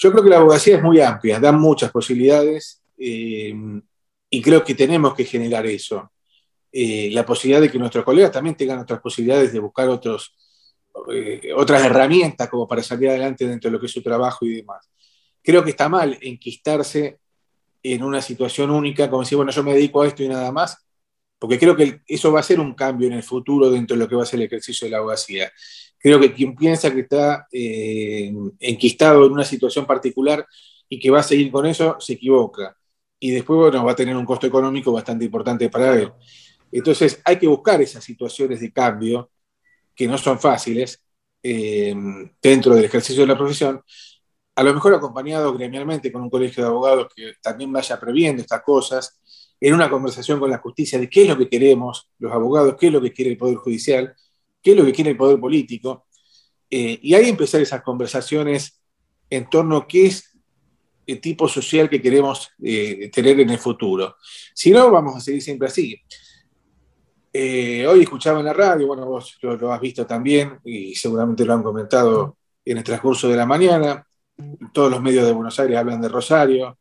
Yo 0.02 0.10
creo 0.10 0.24
que 0.24 0.30
la 0.30 0.38
abogacía 0.38 0.78
es 0.78 0.82
muy 0.82 1.00
amplia, 1.00 1.38
da 1.38 1.52
muchas 1.52 1.92
posibilidades 1.92 2.82
eh, 2.98 3.54
y 4.28 4.42
creo 4.42 4.64
que 4.64 4.74
tenemos 4.74 5.14
que 5.14 5.24
generar 5.24 5.64
eso. 5.64 6.10
Eh, 6.72 7.10
la 7.12 7.24
posibilidad 7.24 7.60
de 7.60 7.70
que 7.70 7.78
nuestros 7.78 8.04
colegas 8.04 8.32
también 8.32 8.56
tengan 8.56 8.80
otras 8.80 9.00
posibilidades 9.00 9.52
de 9.52 9.60
buscar 9.60 9.88
otros, 9.88 10.34
eh, 11.08 11.52
otras 11.54 11.84
herramientas 11.84 12.48
como 12.48 12.66
para 12.66 12.82
salir 12.82 13.10
adelante 13.10 13.46
dentro 13.46 13.70
de 13.70 13.74
lo 13.74 13.78
que 13.78 13.86
es 13.86 13.92
su 13.92 14.02
trabajo 14.02 14.44
y 14.44 14.56
demás. 14.56 14.90
Creo 15.40 15.62
que 15.62 15.70
está 15.70 15.88
mal 15.88 16.18
enquistarse 16.20 17.20
en 17.80 18.02
una 18.02 18.20
situación 18.20 18.72
única, 18.72 19.08
como 19.08 19.22
decir, 19.22 19.36
bueno, 19.36 19.52
yo 19.52 19.62
me 19.62 19.74
dedico 19.74 20.02
a 20.02 20.08
esto 20.08 20.24
y 20.24 20.28
nada 20.28 20.50
más, 20.50 20.84
porque 21.38 21.60
creo 21.60 21.76
que 21.76 22.00
eso 22.08 22.32
va 22.32 22.40
a 22.40 22.42
ser 22.42 22.58
un 22.58 22.74
cambio 22.74 23.06
en 23.06 23.14
el 23.14 23.22
futuro 23.22 23.70
dentro 23.70 23.96
de 23.96 24.02
lo 24.02 24.08
que 24.08 24.16
va 24.16 24.24
a 24.24 24.26
ser 24.26 24.40
el 24.40 24.46
ejercicio 24.46 24.84
de 24.84 24.90
la 24.90 24.98
abogacía. 24.98 25.52
Creo 26.02 26.18
que 26.18 26.32
quien 26.32 26.56
piensa 26.56 26.92
que 26.92 27.00
está 27.00 27.46
eh, 27.52 28.32
enquistado 28.58 29.24
en 29.24 29.32
una 29.32 29.44
situación 29.44 29.86
particular 29.86 30.44
y 30.88 30.98
que 30.98 31.10
va 31.10 31.20
a 31.20 31.22
seguir 31.22 31.50
con 31.52 31.64
eso, 31.66 31.96
se 32.00 32.14
equivoca. 32.14 32.76
Y 33.20 33.30
después, 33.30 33.56
bueno, 33.56 33.84
va 33.84 33.92
a 33.92 33.96
tener 33.96 34.16
un 34.16 34.26
costo 34.26 34.46
económico 34.46 34.92
bastante 34.92 35.24
importante 35.24 35.68
para 35.70 35.94
él. 35.94 36.12
Entonces, 36.72 37.20
hay 37.24 37.38
que 37.38 37.46
buscar 37.46 37.80
esas 37.80 38.02
situaciones 38.02 38.60
de 38.60 38.72
cambio 38.72 39.30
que 39.94 40.08
no 40.08 40.18
son 40.18 40.40
fáciles 40.40 41.04
eh, 41.42 41.94
dentro 42.42 42.74
del 42.74 42.84
ejercicio 42.84 43.22
de 43.22 43.28
la 43.28 43.38
profesión, 43.38 43.82
a 44.54 44.62
lo 44.62 44.74
mejor 44.74 44.94
acompañado 44.94 45.54
gremialmente 45.54 46.12
con 46.12 46.22
un 46.22 46.30
colegio 46.30 46.62
de 46.62 46.68
abogados 46.68 47.08
que 47.14 47.34
también 47.40 47.72
vaya 47.72 47.98
previendo 47.98 48.42
estas 48.42 48.62
cosas, 48.62 49.20
en 49.60 49.74
una 49.74 49.88
conversación 49.88 50.40
con 50.40 50.50
la 50.50 50.58
justicia 50.58 50.98
de 50.98 51.08
qué 51.08 51.22
es 51.22 51.28
lo 51.28 51.38
que 51.38 51.48
queremos 51.48 52.10
los 52.18 52.32
abogados, 52.32 52.76
qué 52.78 52.88
es 52.88 52.92
lo 52.92 53.00
que 53.00 53.12
quiere 53.12 53.30
el 53.30 53.36
Poder 53.38 53.56
Judicial, 53.56 54.14
qué 54.62 54.72
es 54.72 54.76
lo 54.76 54.84
que 54.84 54.92
quiere 54.92 55.10
el 55.10 55.16
Poder 55.16 55.38
Político, 55.40 56.06
eh, 56.70 56.98
y 57.02 57.14
ahí 57.14 57.28
empezar 57.28 57.60
esas 57.60 57.82
conversaciones 57.82 58.80
en 59.28 59.48
torno 59.50 59.76
a 59.76 59.86
qué 59.86 60.06
es 60.06 60.32
el 61.06 61.20
tipo 61.20 61.48
social 61.48 61.90
que 61.90 62.00
queremos 62.00 62.50
eh, 62.62 63.10
tener 63.12 63.40
en 63.40 63.50
el 63.50 63.58
futuro. 63.58 64.16
Si 64.54 64.70
no, 64.70 64.90
vamos 64.90 65.16
a 65.16 65.20
seguir 65.20 65.42
siempre 65.42 65.68
así. 65.68 66.00
Eh, 67.32 67.86
hoy 67.86 68.02
escuchaba 68.02 68.40
en 68.40 68.46
la 68.46 68.52
radio, 68.52 68.86
bueno, 68.86 69.06
vos 69.06 69.38
lo, 69.40 69.72
has 69.72 69.80
visto 69.80 70.06
también 70.06 70.58
y 70.64 70.94
seguramente 70.94 71.44
lo 71.44 71.54
han 71.54 71.62
comentado 71.62 72.36
en 72.64 72.78
el 72.78 72.84
transcurso 72.84 73.28
de 73.28 73.36
la 73.36 73.46
mañana. 73.46 74.06
Todos 74.72 74.90
los 74.90 75.00
medios 75.00 75.26
de 75.26 75.32
Buenos 75.32 75.58
Aires 75.58 75.78
hablan 75.78 76.00
de 76.00 76.08
Rosario 76.08 76.78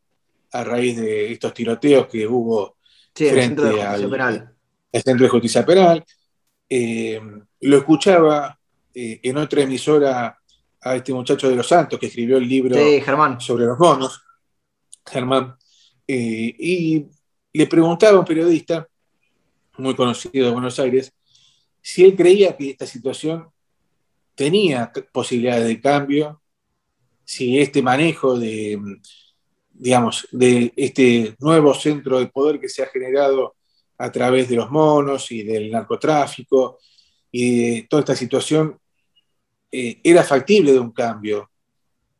a 0.52 0.64
raíz 0.64 0.98
de 0.98 1.32
estos 1.32 1.54
tiroteos 1.54 2.06
que 2.06 2.26
hubo 2.26 2.76
frente 3.14 3.82
al 3.82 4.00
Centro 4.92 5.24
de 5.24 5.28
Justicia 5.30 5.64
Penal. 5.64 6.04
Eh, 6.68 7.20
lo 7.62 7.78
escuchaba 7.78 8.58
eh, 8.94 9.20
en 9.22 9.36
otra 9.36 9.62
emisora 9.62 10.38
a 10.80 10.96
este 10.96 11.12
muchacho 11.12 11.48
de 11.48 11.56
Los 11.56 11.68
Santos 11.68 11.98
que 11.98 12.06
escribió 12.06 12.36
el 12.36 12.48
libro 12.48 12.76
sobre 13.40 13.66
los 13.66 13.78
monos, 13.78 14.22
Germán, 15.06 15.56
y 16.06 17.06
le 17.52 17.66
preguntaba 17.66 18.16
a 18.16 18.20
un 18.20 18.26
periodista 18.26 18.86
muy 19.78 19.94
conocido 19.94 20.46
de 20.46 20.52
Buenos 20.52 20.78
Aires, 20.78 21.12
si 21.80 22.04
él 22.04 22.14
creía 22.14 22.56
que 22.56 22.70
esta 22.70 22.86
situación 22.86 23.48
tenía 24.34 24.92
posibilidades 25.12 25.66
de 25.66 25.80
cambio, 25.80 26.42
si 27.24 27.58
este 27.58 27.82
manejo 27.82 28.38
de, 28.38 28.78
digamos, 29.70 30.28
de 30.32 30.72
este 30.76 31.36
nuevo 31.40 31.74
centro 31.74 32.18
de 32.18 32.26
poder 32.26 32.60
que 32.60 32.68
se 32.68 32.82
ha 32.82 32.86
generado 32.86 33.56
a 33.98 34.10
través 34.10 34.48
de 34.48 34.56
los 34.56 34.70
monos 34.70 35.30
y 35.32 35.42
del 35.42 35.70
narcotráfico 35.70 36.78
y 37.32 37.74
de 37.74 37.86
toda 37.88 38.00
esta 38.00 38.14
situación 38.14 38.78
eh, 39.70 39.98
era 40.04 40.22
factible 40.22 40.72
de 40.72 40.78
un 40.78 40.92
cambio. 40.92 41.50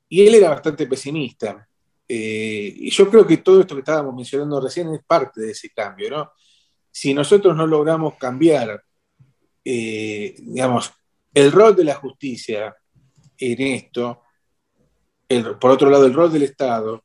Y 0.08 0.26
él 0.26 0.34
era 0.34 0.48
bastante 0.50 0.86
pesimista. 0.86 1.68
Eh, 2.08 2.74
y 2.76 2.90
yo 2.90 3.08
creo 3.08 3.26
que 3.26 3.36
todo 3.36 3.60
esto 3.60 3.74
que 3.74 3.80
estábamos 3.80 4.14
mencionando 4.14 4.60
recién 4.60 4.92
es 4.92 5.04
parte 5.06 5.42
de 5.42 5.52
ese 5.52 5.70
cambio, 5.70 6.10
¿no? 6.10 6.32
si 6.90 7.14
nosotros 7.14 7.56
no 7.56 7.66
logramos 7.66 8.16
cambiar, 8.16 8.82
eh, 9.64 10.34
digamos, 10.38 10.92
el 11.32 11.50
rol 11.50 11.74
de 11.74 11.84
la 11.84 11.94
justicia 11.94 12.76
en 13.38 13.60
esto, 13.62 14.20
por 15.58 15.70
otro 15.70 15.88
lado, 15.88 16.04
el 16.04 16.12
rol 16.12 16.30
del 16.30 16.42
Estado, 16.42 17.04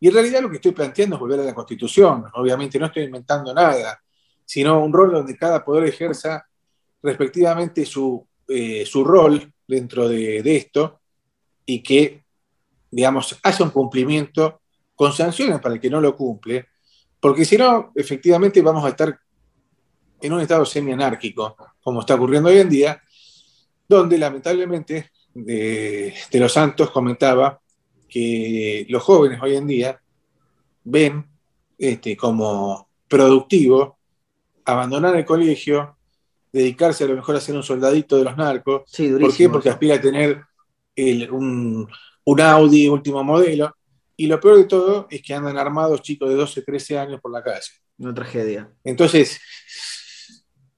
y 0.00 0.08
en 0.08 0.14
realidad 0.14 0.40
lo 0.40 0.48
que 0.48 0.56
estoy 0.56 0.72
planteando 0.72 1.16
es 1.16 1.20
volver 1.20 1.40
a 1.40 1.44
la 1.44 1.54
Constitución, 1.54 2.24
obviamente 2.32 2.78
no 2.78 2.86
estoy 2.86 3.02
inventando 3.02 3.52
nada, 3.52 4.00
sino 4.42 4.82
un 4.82 4.92
rol 4.92 5.12
donde 5.12 5.36
cada 5.36 5.62
poder 5.62 5.84
ejerza 5.84 6.46
respectivamente 7.02 7.84
su, 7.84 8.26
eh, 8.48 8.88
rol 8.94 9.52
dentro 9.66 10.08
de, 10.08 10.42
de, 10.42 10.56
esto 10.56 11.00
y 11.64 11.82
que, 11.82 12.24
digamos, 12.90 13.38
hace 13.42 13.62
un 13.62 13.70
cumplimiento 13.70 14.60
con 14.94 15.12
sanciones 15.12 15.60
para 15.60 15.74
el 15.74 15.80
que 15.80 15.90
no 15.90 16.00
lo 16.00 16.16
cumple, 16.16 16.66
porque 17.20 17.44
si 17.44 17.56
no, 17.56 17.92
efectivamente 17.94 18.62
vamos 18.62 18.84
a 18.84 18.90
estar 18.90 19.18
en 20.20 20.32
un 20.32 20.40
estado 20.40 20.64
semi-anárquico, 20.64 21.56
como 21.80 22.00
está 22.00 22.14
ocurriendo 22.14 22.48
hoy 22.48 22.58
en 22.58 22.68
día, 22.68 23.02
donde 23.88 24.18
lamentablemente 24.18 25.10
de, 25.34 26.14
los 26.32 26.52
Santos 26.52 26.90
comentaba 26.90 27.60
que 28.08 28.86
los 28.88 29.02
jóvenes 29.02 29.40
hoy 29.42 29.56
en 29.56 29.66
día 29.66 30.00
ven 30.84 31.26
este, 31.78 32.16
como 32.16 32.88
productivo 33.08 33.98
abandonar 34.64 35.14
el 35.16 35.24
colegio, 35.24 35.95
dedicarse 36.56 37.04
a 37.04 37.08
lo 37.08 37.14
mejor 37.14 37.36
a 37.36 37.40
ser 37.40 37.54
un 37.54 37.62
soldadito 37.62 38.16
de 38.16 38.24
los 38.24 38.36
narcos. 38.36 38.82
¿Por 39.20 39.36
qué? 39.36 39.48
Porque 39.48 39.68
aspira 39.68 39.96
a 39.96 40.00
tener 40.00 40.42
un, 41.30 41.88
un, 42.24 42.40
Audi 42.40 42.88
último 42.88 43.22
modelo. 43.22 43.76
Y 44.16 44.26
lo 44.26 44.40
peor 44.40 44.56
de 44.56 44.64
todo 44.64 45.06
es 45.10 45.20
que 45.22 45.34
andan 45.34 45.58
armados 45.58 46.00
chicos 46.00 46.30
de 46.30 46.36
12, 46.36 46.62
13 46.62 46.98
años 46.98 47.20
por 47.20 47.30
la 47.30 47.42
calle. 47.42 47.68
Una 47.98 48.14
tragedia. 48.14 48.70
Entonces, 48.82 49.38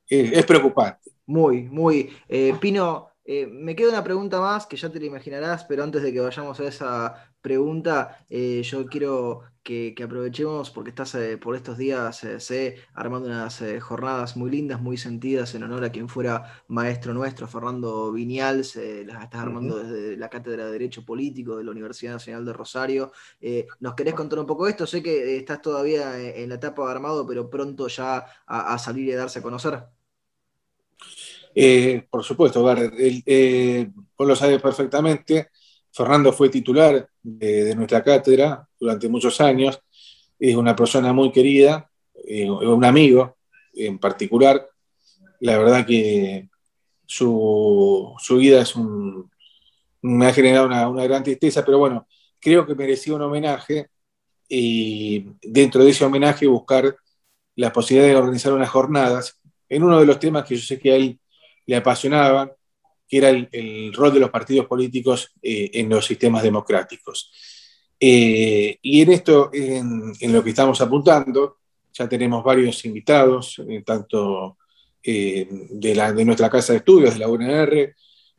es 0.08 0.44
preocupante. 0.44 1.10
Muy, 1.26 1.62
muy. 1.64 2.10
Eh, 2.28 2.54
Pino, 2.60 3.10
eh, 3.24 3.46
me 3.46 3.76
queda 3.76 3.90
una 3.90 4.02
pregunta 4.02 4.40
más 4.40 4.66
que 4.66 4.76
ya 4.76 4.90
te 4.90 4.98
la 4.98 5.06
imaginarás, 5.06 5.64
pero 5.64 5.84
antes 5.84 6.02
de 6.02 6.12
que 6.12 6.20
vayamos 6.20 6.58
a 6.58 6.64
esa 6.64 7.27
pregunta, 7.48 8.26
eh, 8.28 8.62
yo 8.62 8.84
quiero 8.84 9.40
que, 9.62 9.94
aprovechemos, 10.04 10.70
porque 10.70 10.90
estás 10.90 11.16
por 11.40 11.56
estos 11.56 11.78
días 11.78 12.16
sé, 12.38 12.76
armando 12.94 13.28
unas 13.28 13.62
jornadas 13.80 14.36
muy 14.36 14.50
lindas, 14.50 14.82
muy 14.82 14.98
sentidas 14.98 15.54
en 15.54 15.62
honor 15.62 15.84
a 15.84 15.90
quien 15.90 16.08
fuera 16.10 16.62
maestro 16.68 17.14
nuestro, 17.14 17.48
Fernando 17.48 18.12
Viñals, 18.12 18.76
las 19.06 19.24
estás 19.24 19.40
armando 19.40 19.78
desde 19.78 20.16
la 20.18 20.28
Cátedra 20.28 20.66
de 20.66 20.72
Derecho 20.72 21.04
Político 21.04 21.56
de 21.56 21.64
la 21.64 21.70
Universidad 21.70 22.12
Nacional 22.12 22.44
de 22.44 22.52
Rosario. 22.52 23.12
¿Nos 23.80 23.94
querés 23.94 24.14
contar 24.14 24.38
un 24.38 24.46
poco 24.46 24.68
esto? 24.68 24.86
Sé 24.86 25.02
que 25.02 25.36
estás 25.36 25.60
todavía 25.62 26.18
en 26.18 26.48
la 26.48 26.56
etapa 26.56 26.84
de 26.84 26.90
armado, 26.90 27.26
pero 27.26 27.50
pronto 27.50 27.88
ya 27.88 28.24
a 28.46 28.78
salir 28.78 29.08
y 29.08 29.12
a 29.12 29.18
darse 29.18 29.40
a 29.40 29.42
conocer. 29.42 29.82
Eh, 31.60 32.06
por 32.08 32.22
supuesto, 32.22 32.62
Gar, 32.62 32.92
eh, 32.96 33.90
vos 34.16 34.28
lo 34.28 34.36
sabes 34.36 34.60
perfectamente, 34.60 35.50
Fernando 35.98 36.32
fue 36.32 36.48
titular 36.48 37.08
de, 37.20 37.74
nuestra 37.74 38.04
cátedra 38.04 38.68
durante 38.78 39.08
muchos 39.08 39.40
años, 39.40 39.80
es 40.38 40.54
una 40.54 40.76
persona 40.76 41.12
muy 41.12 41.32
querida, 41.32 41.90
eh, 42.24 42.48
un 42.48 42.84
amigo 42.84 43.36
en 43.74 43.98
particular, 43.98 44.64
la 45.40 45.58
verdad 45.58 45.84
que 45.84 46.48
su, 47.04 48.14
vida 48.30 48.62
es 48.62 48.76
un, 48.76 49.28
me 50.02 50.26
ha 50.26 50.32
generado 50.32 50.66
una, 50.66 50.88
una 50.88 51.02
gran 51.02 51.24
tristeza, 51.24 51.64
pero 51.64 51.78
bueno, 51.78 52.06
creo 52.38 52.64
que 52.64 52.76
merecía 52.76 53.14
un 53.14 53.22
homenaje 53.22 53.88
y 54.48 55.26
dentro 55.42 55.82
de 55.82 55.90
ese 55.90 56.04
homenaje 56.04 56.46
buscar 56.46 56.96
la 57.56 57.72
posibilidad 57.72 58.08
de 58.08 58.16
organizar 58.16 58.52
unas 58.52 58.70
jornadas. 58.70 59.40
En 59.68 59.82
uno 59.82 59.98
de 59.98 60.06
los 60.06 60.20
temas 60.20 60.44
que 60.44 60.54
yo 60.54 60.62
sé 60.62 60.78
que 60.78 60.92
a 60.92 60.96
él 60.96 61.18
le 61.66 61.74
apasionaban, 61.74 62.52
que 63.08 63.18
era 63.18 63.30
el, 63.30 63.92
rol 63.94 64.12
de 64.12 64.20
los 64.20 64.30
partidos 64.30 64.66
políticos 64.66 65.32
eh, 65.42 65.70
en 65.74 65.88
los 65.88 66.04
sistemas 66.04 66.42
democráticos. 66.42 67.32
Eh, 67.98 68.78
y 68.82 69.00
en 69.00 69.10
esto, 69.10 69.50
en, 69.52 70.32
lo 70.32 70.44
que 70.44 70.50
estamos 70.50 70.80
apuntando, 70.80 71.56
ya 71.92 72.08
tenemos 72.08 72.44
varios 72.44 72.84
invitados, 72.84 73.60
tanto 73.84 74.58
de, 75.02 75.94
la, 75.94 76.12
de, 76.12 76.24
nuestra 76.24 76.50
casa 76.50 76.72
de 76.72 76.78
estudios, 76.78 77.14
de 77.14 77.20
la 77.20 77.28
UNR, 77.28 77.94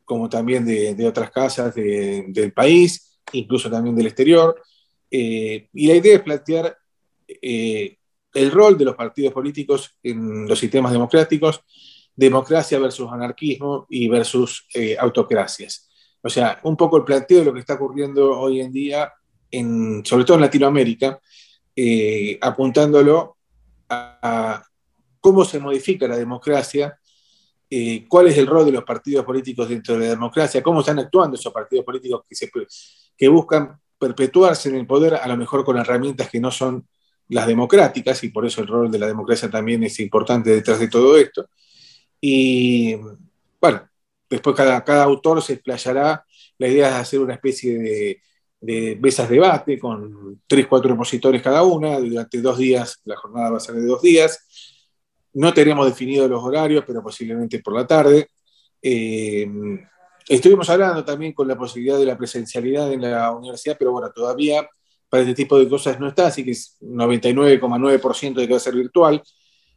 como 0.05 0.29
también 0.29 0.65
de, 0.65 1.07
otras 1.07 1.31
casas 1.31 1.73
del 1.75 2.53
país, 2.53 3.19
incluso 3.33 3.69
también 3.69 3.95
del 3.95 4.07
exterior. 4.07 4.61
y 5.09 5.87
la 5.87 5.95
idea 5.95 6.15
es 6.15 6.21
plantear 6.21 6.77
el 8.33 8.51
rol 8.51 8.77
de 8.77 8.85
los 8.85 8.95
partidos 8.95 9.33
políticos 9.33 9.95
en 10.03 10.47
los 10.47 10.59
sistemas 10.59 10.91
democráticos, 10.91 11.63
democracia 12.19 12.77
versus 12.79 13.09
anarquismo 13.09 13.87
y 13.89 14.09
versus 14.09 14.67
eh, 14.73 14.97
autocracias. 14.99 15.89
O 16.21 16.29
sea, 16.29 16.59
un 16.63 16.75
poco 16.75 16.97
el 16.97 17.05
planteo 17.05 17.39
de 17.39 17.45
lo 17.45 17.53
que 17.53 17.61
está 17.61 17.75
ocurriendo 17.75 18.37
hoy 18.37 18.59
en 18.59 18.73
día, 18.73 19.13
en, 19.49 20.05
sobre 20.05 20.25
todo 20.25 20.35
en 20.35 20.41
Latinoamérica, 20.41 21.17
eh, 21.73 22.37
apuntándolo 22.41 23.37
a, 23.87 24.61
cómo 25.21 25.45
se 25.45 25.59
modifica 25.59 26.09
la 26.09 26.17
democracia, 26.17 26.99
eh, 27.69 28.05
cuál 28.09 28.27
es 28.27 28.37
el 28.37 28.47
rol 28.47 28.65
de 28.65 28.73
los 28.73 28.83
partidos 28.83 29.23
políticos 29.23 29.69
dentro 29.69 29.93
de 29.95 30.01
la 30.01 30.09
democracia, 30.09 30.61
cómo 30.61 30.81
están 30.81 30.99
actuando 30.99 31.37
esos 31.37 31.53
partidos 31.53 31.85
políticos 31.85 32.23
que, 32.27 32.67
que 33.17 33.27
buscan 33.29 33.79
perpetuarse 33.97 34.67
en 34.67 34.75
el 34.75 34.85
poder, 34.85 35.15
a 35.15 35.27
lo 35.27 35.37
mejor 35.37 35.63
con 35.63 35.77
herramientas 35.77 36.29
que 36.29 36.41
no 36.41 36.51
son 36.51 36.85
las 37.29 37.47
democráticas, 37.47 38.21
y 38.25 38.29
por 38.29 38.45
eso 38.45 38.59
el 38.61 38.67
rol 38.67 38.91
de 38.91 38.99
la 38.99 39.07
democracia 39.07 39.49
también 39.49 39.83
es 39.83 39.99
importante 40.01 40.49
detrás 40.49 40.79
de 40.79 40.89
todo 40.89 41.15
esto. 41.17 41.47
Y 42.21 42.95
bueno, 43.61 43.87
después 44.29 44.55
cada, 44.55 44.83
cada 44.83 45.03
autor 45.03 45.41
se 45.41 45.53
explayará. 45.53 46.25
La 46.57 46.67
idea 46.67 46.89
es 46.89 46.95
hacer 46.95 47.19
una 47.19 47.33
especie 47.33 47.77
de, 47.77 48.21
de 48.61 48.97
mesas 49.01 49.29
de 49.29 49.35
debate 49.35 49.79
con 49.79 50.41
tres, 50.47 50.67
cuatro 50.67 50.93
opositores 50.93 51.41
cada 51.41 51.63
una, 51.63 51.99
durante 51.99 52.41
dos 52.41 52.57
días, 52.57 52.99
la 53.05 53.15
jornada 53.15 53.51
va 53.51 53.57
a 53.57 53.61
ser 53.61 53.75
de 53.75 53.85
dos 53.85 54.01
días. 54.01 54.77
No 55.33 55.53
tenemos 55.53 55.85
definidos 55.85 56.29
los 56.29 56.43
horarios, 56.43 56.83
pero 56.85 57.01
posiblemente 57.01 57.59
por 57.59 57.75
la 57.75 57.87
tarde. 57.87 58.27
Eh, 58.81 59.47
estuvimos 60.27 60.69
hablando 60.69 61.05
también 61.05 61.33
con 61.33 61.47
la 61.47 61.57
posibilidad 61.57 61.97
de 61.97 62.05
la 62.05 62.17
presencialidad 62.17 62.91
en 62.91 63.01
la 63.01 63.31
universidad, 63.31 63.77
pero 63.77 63.91
bueno, 63.91 64.11
todavía 64.11 64.67
para 65.07 65.23
este 65.23 65.33
tipo 65.33 65.57
de 65.57 65.67
cosas 65.67 65.99
no 65.99 66.07
está, 66.07 66.27
así 66.27 66.43
que 66.43 66.51
es 66.51 66.77
99,9% 66.81 68.33
de 68.35 68.47
que 68.47 68.53
va 68.53 68.57
a 68.57 68.59
ser 68.59 68.75
virtual. 68.75 69.21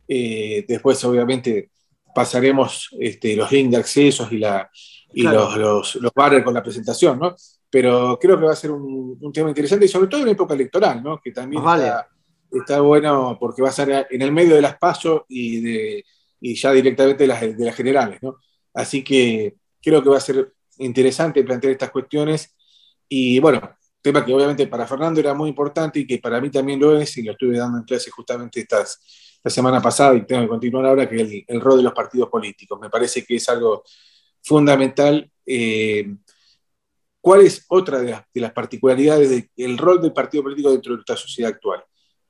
Eh, 0.09 0.65
después, 0.69 1.03
obviamente, 1.05 1.71
pasaremos 2.15 2.91
este, 2.99 3.37
los 3.37 3.51
links 3.51 3.71
de 3.71 3.77
accesos 3.77 4.33
y, 4.33 4.39
la, 4.39 4.71
y 5.13 5.23
los, 5.23 5.57
los, 5.57 5.95
los 5.97 6.13
con 6.45 6.55
la 6.55 6.63
presentación, 6.63 7.19
¿no? 7.19 7.35
Pero 7.71 8.19
creo 8.21 8.39
que 8.39 8.47
va 8.47 8.53
a 8.53 8.57
ser 8.57 8.71
un, 8.71 9.33
tema 9.33 9.49
interesante 9.49 9.87
y 9.87 9.89
sobre 9.89 10.09
todo 10.09 10.23
en 10.23 10.29
época 10.29 10.55
electoral, 10.55 11.03
¿no? 11.03 11.21
Que 11.21 11.33
también 11.33 11.63
está, 12.51 12.81
bueno 12.81 13.37
porque 13.41 13.63
va 13.63 13.71
a 13.71 13.73
ser 13.73 14.07
en 14.11 14.23
el 14.23 14.33
medio 14.33 14.55
de 14.55 14.63
las 14.63 14.77
pasos 14.77 15.23
y, 15.29 15.61
de, 15.61 16.05
y 16.41 16.55
ya 16.55 16.73
directamente 16.73 17.25
de 17.25 17.29
las, 17.29 17.41
de 17.41 17.65
las 17.65 17.75
generales, 17.75 18.19
¿no? 18.23 18.37
Así 18.75 19.03
que 19.03 19.57
creo 19.81 20.03
que 20.03 20.11
va 20.11 20.19
a 20.19 20.21
ser 20.21 20.53
interesante 20.79 21.45
plantear 21.45 21.73
estas 21.73 21.91
cuestiones 21.91 22.55
y 23.09 23.39
bueno, 23.41 23.61
tema 24.03 24.25
que 24.25 24.35
obviamente 24.35 24.67
para 24.67 24.87
Fernando 24.87 25.21
era 25.21 25.33
muy 25.33 25.49
importante 25.49 26.01
y 26.01 26.07
que 26.07 26.19
para 26.19 26.41
mí 26.41 26.51
también 26.51 26.81
lo 26.81 26.99
es, 26.99 27.17
y 27.17 27.23
lo 27.23 27.33
estuve 27.33 27.57
dando 27.57 27.79
en 27.79 27.85
clase 27.85 28.11
justamente 28.11 28.61
estas, 28.61 29.01
la 29.43 29.51
semana 29.51 29.81
pasada 29.81 30.15
y 30.15 30.25
tengo 30.25 30.43
que 30.43 30.49
continuar 30.49 30.87
ahora, 30.87 31.09
que 31.09 31.17
es 31.17 31.45
el, 31.47 31.61
rol 31.61 31.79
de 31.79 31.83
los 31.83 31.93
partidos 31.93 32.29
políticos. 32.29 32.79
Me 32.81 32.91
parece 32.91 33.25
que 33.25 33.37
es 33.37 33.49
algo 33.49 33.83
fundamental. 34.43 35.31
Eh, 35.45 36.15
¿Cuál 37.21 37.43
es 37.43 37.65
otra 37.69 38.01
de 38.01 38.41
las, 38.41 38.53
particularidades 38.53 39.51
del 39.57 39.79
rol 39.79 40.01
del 40.01 40.13
partido 40.13 40.43
político 40.43 40.71
dentro 40.71 40.93
de 40.93 40.97
nuestra 40.97 41.17
sociedad 41.17 41.51
actual? 41.51 41.85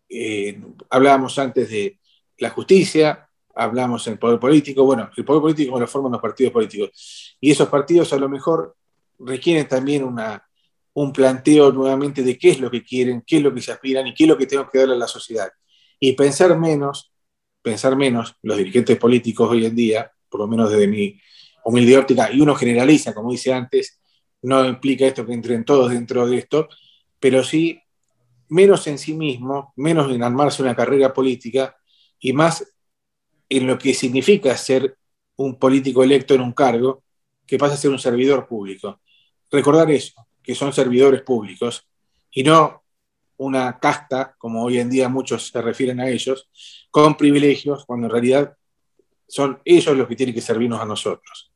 Eh, 0.09 0.61
hablábamos 0.91 1.39
antes 1.39 1.71
de 1.71 1.99
la 2.39 2.51
justicia, 2.51 3.29
hablamos 3.55 4.05
del 4.05 4.19
poder 4.19 4.39
político, 4.39 4.85
bueno, 4.85 5.11
el 5.17 5.25
poder 5.25 5.43
político 5.43 5.79
lo 5.79 5.87
forman 5.87 6.13
los 6.13 6.21
partidos 6.21 6.53
políticos. 6.53 7.37
Y 7.41 7.51
esos 7.51 7.69
partidos 7.69 8.13
a 8.13 8.19
lo 8.19 8.29
mejor 8.29 8.77
requieren 9.19 9.69
también 9.69 10.05
una, 10.05 10.47
un 10.95 11.13
planteo 11.13 11.73
nuevamente 11.73 12.23
de 12.23 12.39
qué 12.39 12.51
es 12.51 12.61
lo 12.61 12.71
que 12.71 12.83
quieren, 12.83 13.23
qué 13.27 13.39
es 13.39 13.43
lo 13.43 13.55
que 13.55 13.63
se 13.63 13.73
aspiran 13.73 14.07
y 14.07 14.15
qué 14.15 14.25
es 14.25 14.29
lo 14.29 14.37
que 14.37 14.47
tenemos 14.47 14.71
que 14.71 14.79
darle 14.79 14.95
a 14.95 14.99
la 14.99 15.09
sociedad. 15.09 15.51
Y 16.05 16.15
pensar 16.15 16.59
menos, 16.59 17.13
pensar 17.63 17.95
menos, 17.95 18.35
los 18.43 18.57
dirigentes 18.57 18.99
políticos 18.99 19.49
hoy 19.49 19.67
en 19.67 19.77
día, 19.77 20.11
por 20.29 20.41
lo 20.41 20.49
menos 20.49 20.69
desde 20.69 20.89
mi 20.89 21.17
humilde 21.65 21.97
óptica, 21.97 22.29
y 22.33 22.41
uno 22.41 22.57
generaliza, 22.57 23.15
como 23.15 23.31
dice 23.31 23.53
antes, 23.53 24.01
no 24.43 24.65
implica 24.65 25.07
esto 25.07 25.25
que 25.25 25.33
entren 25.33 25.65
todos 25.65 25.93
dentro 25.93 26.27
de 26.27 26.39
esto, 26.39 26.69
pero 27.21 27.45
sí 27.45 27.81
menos 28.49 28.85
en 28.89 28.99
sí 28.99 29.15
mismo, 29.15 29.73
menos 29.77 30.13
en 30.13 30.25
armarse 30.25 30.61
una 30.61 30.75
carrera 30.75 31.15
política 31.15 31.77
y 32.19 32.33
más 32.33 32.75
en 33.49 33.69
lo 33.69 33.79
que 33.79 33.95
significa 33.95 34.57
ser 34.57 34.99
un 35.37 35.57
político 35.57 36.03
electo 36.03 36.35
en 36.35 36.41
un 36.41 36.53
cargo 36.53 37.05
que 37.47 37.59
pasa 37.59 37.75
a 37.75 37.77
ser 37.77 37.93
un 37.93 38.01
servidor 38.01 38.49
público. 38.49 39.01
Recordar 39.53 39.89
eso, 39.93 40.27
que 40.43 40.57
son 40.57 40.73
servidores 40.73 41.23
públicos 41.23 41.87
y 42.33 42.43
no 42.43 42.82
una 43.37 43.79
casta, 43.79 44.35
como 44.39 44.63
hoy 44.63 44.79
en 44.79 44.91
día 44.91 45.09
muchos 45.09 45.49
se 45.49 45.63
refieren 45.63 46.01
a 46.01 46.09
ellos, 46.09 46.49
con 46.91 47.17
privilegios, 47.17 47.85
cuando 47.87 48.07
en 48.07 48.13
realidad 48.13 48.57
son 49.27 49.61
ellos 49.65 49.97
los 49.97 50.09
que 50.09 50.17
tienen 50.17 50.35
que 50.35 50.41
servirnos 50.41 50.81
a 50.81 50.85
nosotros. 50.85 51.53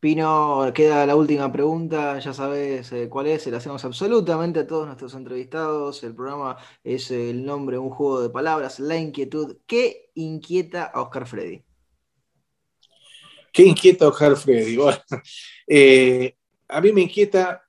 Pino, 0.00 0.72
queda 0.74 1.04
la 1.04 1.14
última 1.14 1.52
pregunta, 1.52 2.18
ya 2.20 2.32
sabes 2.32 2.90
eh, 2.92 3.08
cuál 3.10 3.26
es, 3.26 3.42
se 3.42 3.50
la 3.50 3.58
hacemos 3.58 3.84
absolutamente 3.84 4.60
a 4.60 4.66
todos 4.66 4.86
nuestros 4.86 5.14
entrevistados. 5.14 6.02
El 6.02 6.14
programa 6.14 6.56
es 6.82 7.10
el 7.10 7.44
nombre, 7.44 7.76
un 7.76 7.90
juego 7.90 8.22
de 8.22 8.30
palabras, 8.30 8.80
la 8.80 8.96
inquietud. 8.96 9.58
¿Qué 9.66 10.10
inquieta 10.14 10.84
a 10.84 11.02
Oscar 11.02 11.26
Freddy? 11.26 11.62
¿Qué 13.52 13.62
inquieta 13.64 14.06
a 14.06 14.08
Oscar 14.08 14.36
Freddy? 14.36 14.76
Bueno, 14.76 14.98
eh, 15.66 16.34
a 16.66 16.80
mí 16.80 16.92
me 16.92 17.02
inquieta 17.02 17.62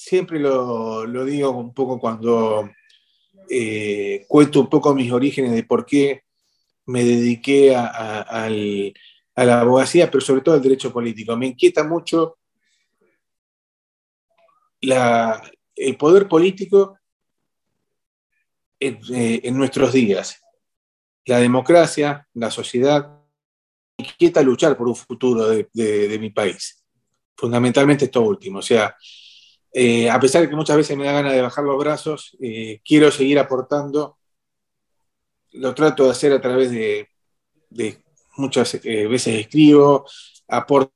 siempre 0.00 0.38
lo, 0.38 1.24
digo 1.24 1.50
un 1.50 1.74
poco 1.74 1.98
cuando 1.98 2.70
eh, 3.50 4.24
cuento 4.26 4.60
un 4.60 4.70
poco 4.70 4.94
mis 4.94 5.12
orígenes 5.12 5.52
de 5.52 5.64
por 5.64 5.84
qué 5.84 6.22
me 6.86 7.04
dediqué 7.04 7.76
a, 7.76 8.48
la 9.36 9.60
abogacía, 9.60 10.10
pero 10.10 10.22
sobre 10.22 10.40
todo 10.40 10.54
al 10.54 10.62
derecho 10.62 10.92
político. 10.92 11.36
Me 11.36 11.48
inquieta 11.48 11.84
mucho 11.84 12.38
el 14.80 15.96
poder 15.98 16.26
político 16.28 16.98
eh, 18.80 19.40
en, 19.44 19.56
nuestros 19.56 19.92
días. 19.92 20.40
La 21.26 21.38
democracia, 21.38 22.26
la 22.32 22.50
sociedad, 22.50 23.20
me 23.98 24.06
inquieta 24.06 24.40
luchar 24.42 24.76
por 24.78 24.88
un 24.88 24.96
futuro 24.96 25.46
de, 25.48 25.68
de 25.74 26.18
mi 26.18 26.30
país. 26.30 26.82
Fundamentalmente 27.36 28.06
esto 28.06 28.22
último. 28.22 28.60
O 28.60 28.62
sea, 28.62 28.96
eh, 29.72 30.10
a 30.10 30.18
pesar 30.18 30.42
de 30.42 30.48
que 30.48 30.56
muchas 30.56 30.76
veces 30.76 30.96
me 30.96 31.04
da 31.04 31.12
ganas 31.12 31.32
de 31.32 31.42
bajar 31.42 31.64
los 31.64 31.78
brazos, 31.78 32.36
eh, 32.40 32.80
quiero 32.84 33.10
seguir 33.10 33.38
aportando. 33.38 34.18
Lo 35.52 35.74
trato 35.74 36.04
de 36.04 36.10
hacer 36.10 36.32
a 36.32 36.40
través 36.40 36.70
de, 36.70 37.08
muchas 38.36 38.74
eh, 38.84 39.06
veces 39.06 39.40
escribo, 39.40 40.06
aporto 40.48 40.94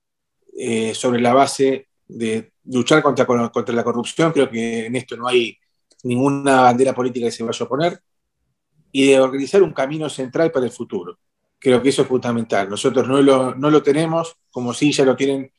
sobre 0.94 1.20
la 1.20 1.34
base 1.34 1.88
de 2.06 2.52
luchar 2.66 3.02
contra, 3.02 3.26
contra 3.26 3.74
la 3.74 3.84
corrupción. 3.84 4.32
Creo 4.32 4.48
que 4.48 4.86
en 4.86 4.96
esto 4.96 5.16
no 5.16 5.26
hay 5.26 5.58
ninguna 6.04 6.62
bandera 6.62 6.94
política 6.94 7.26
que 7.26 7.32
se 7.32 7.42
vaya 7.42 7.58
a 7.60 7.64
oponer. 7.64 8.00
Y 8.92 9.08
de 9.08 9.20
organizar 9.20 9.62
un 9.62 9.72
camino 9.72 10.08
central 10.08 10.52
para 10.52 10.66
el 10.66 10.70
futuro. 10.70 11.18
Creo 11.58 11.82
que 11.82 11.88
eso 11.88 12.02
es 12.02 12.08
fundamental. 12.08 12.70
Nosotros 12.70 13.08
no 13.08 13.20
lo, 13.20 13.54
no 13.56 13.70
lo 13.70 13.82
tenemos, 13.82 14.36
como 14.50 14.72
si 14.72 14.92
ya 14.92 15.04
lo 15.04 15.16
tienen 15.16 15.50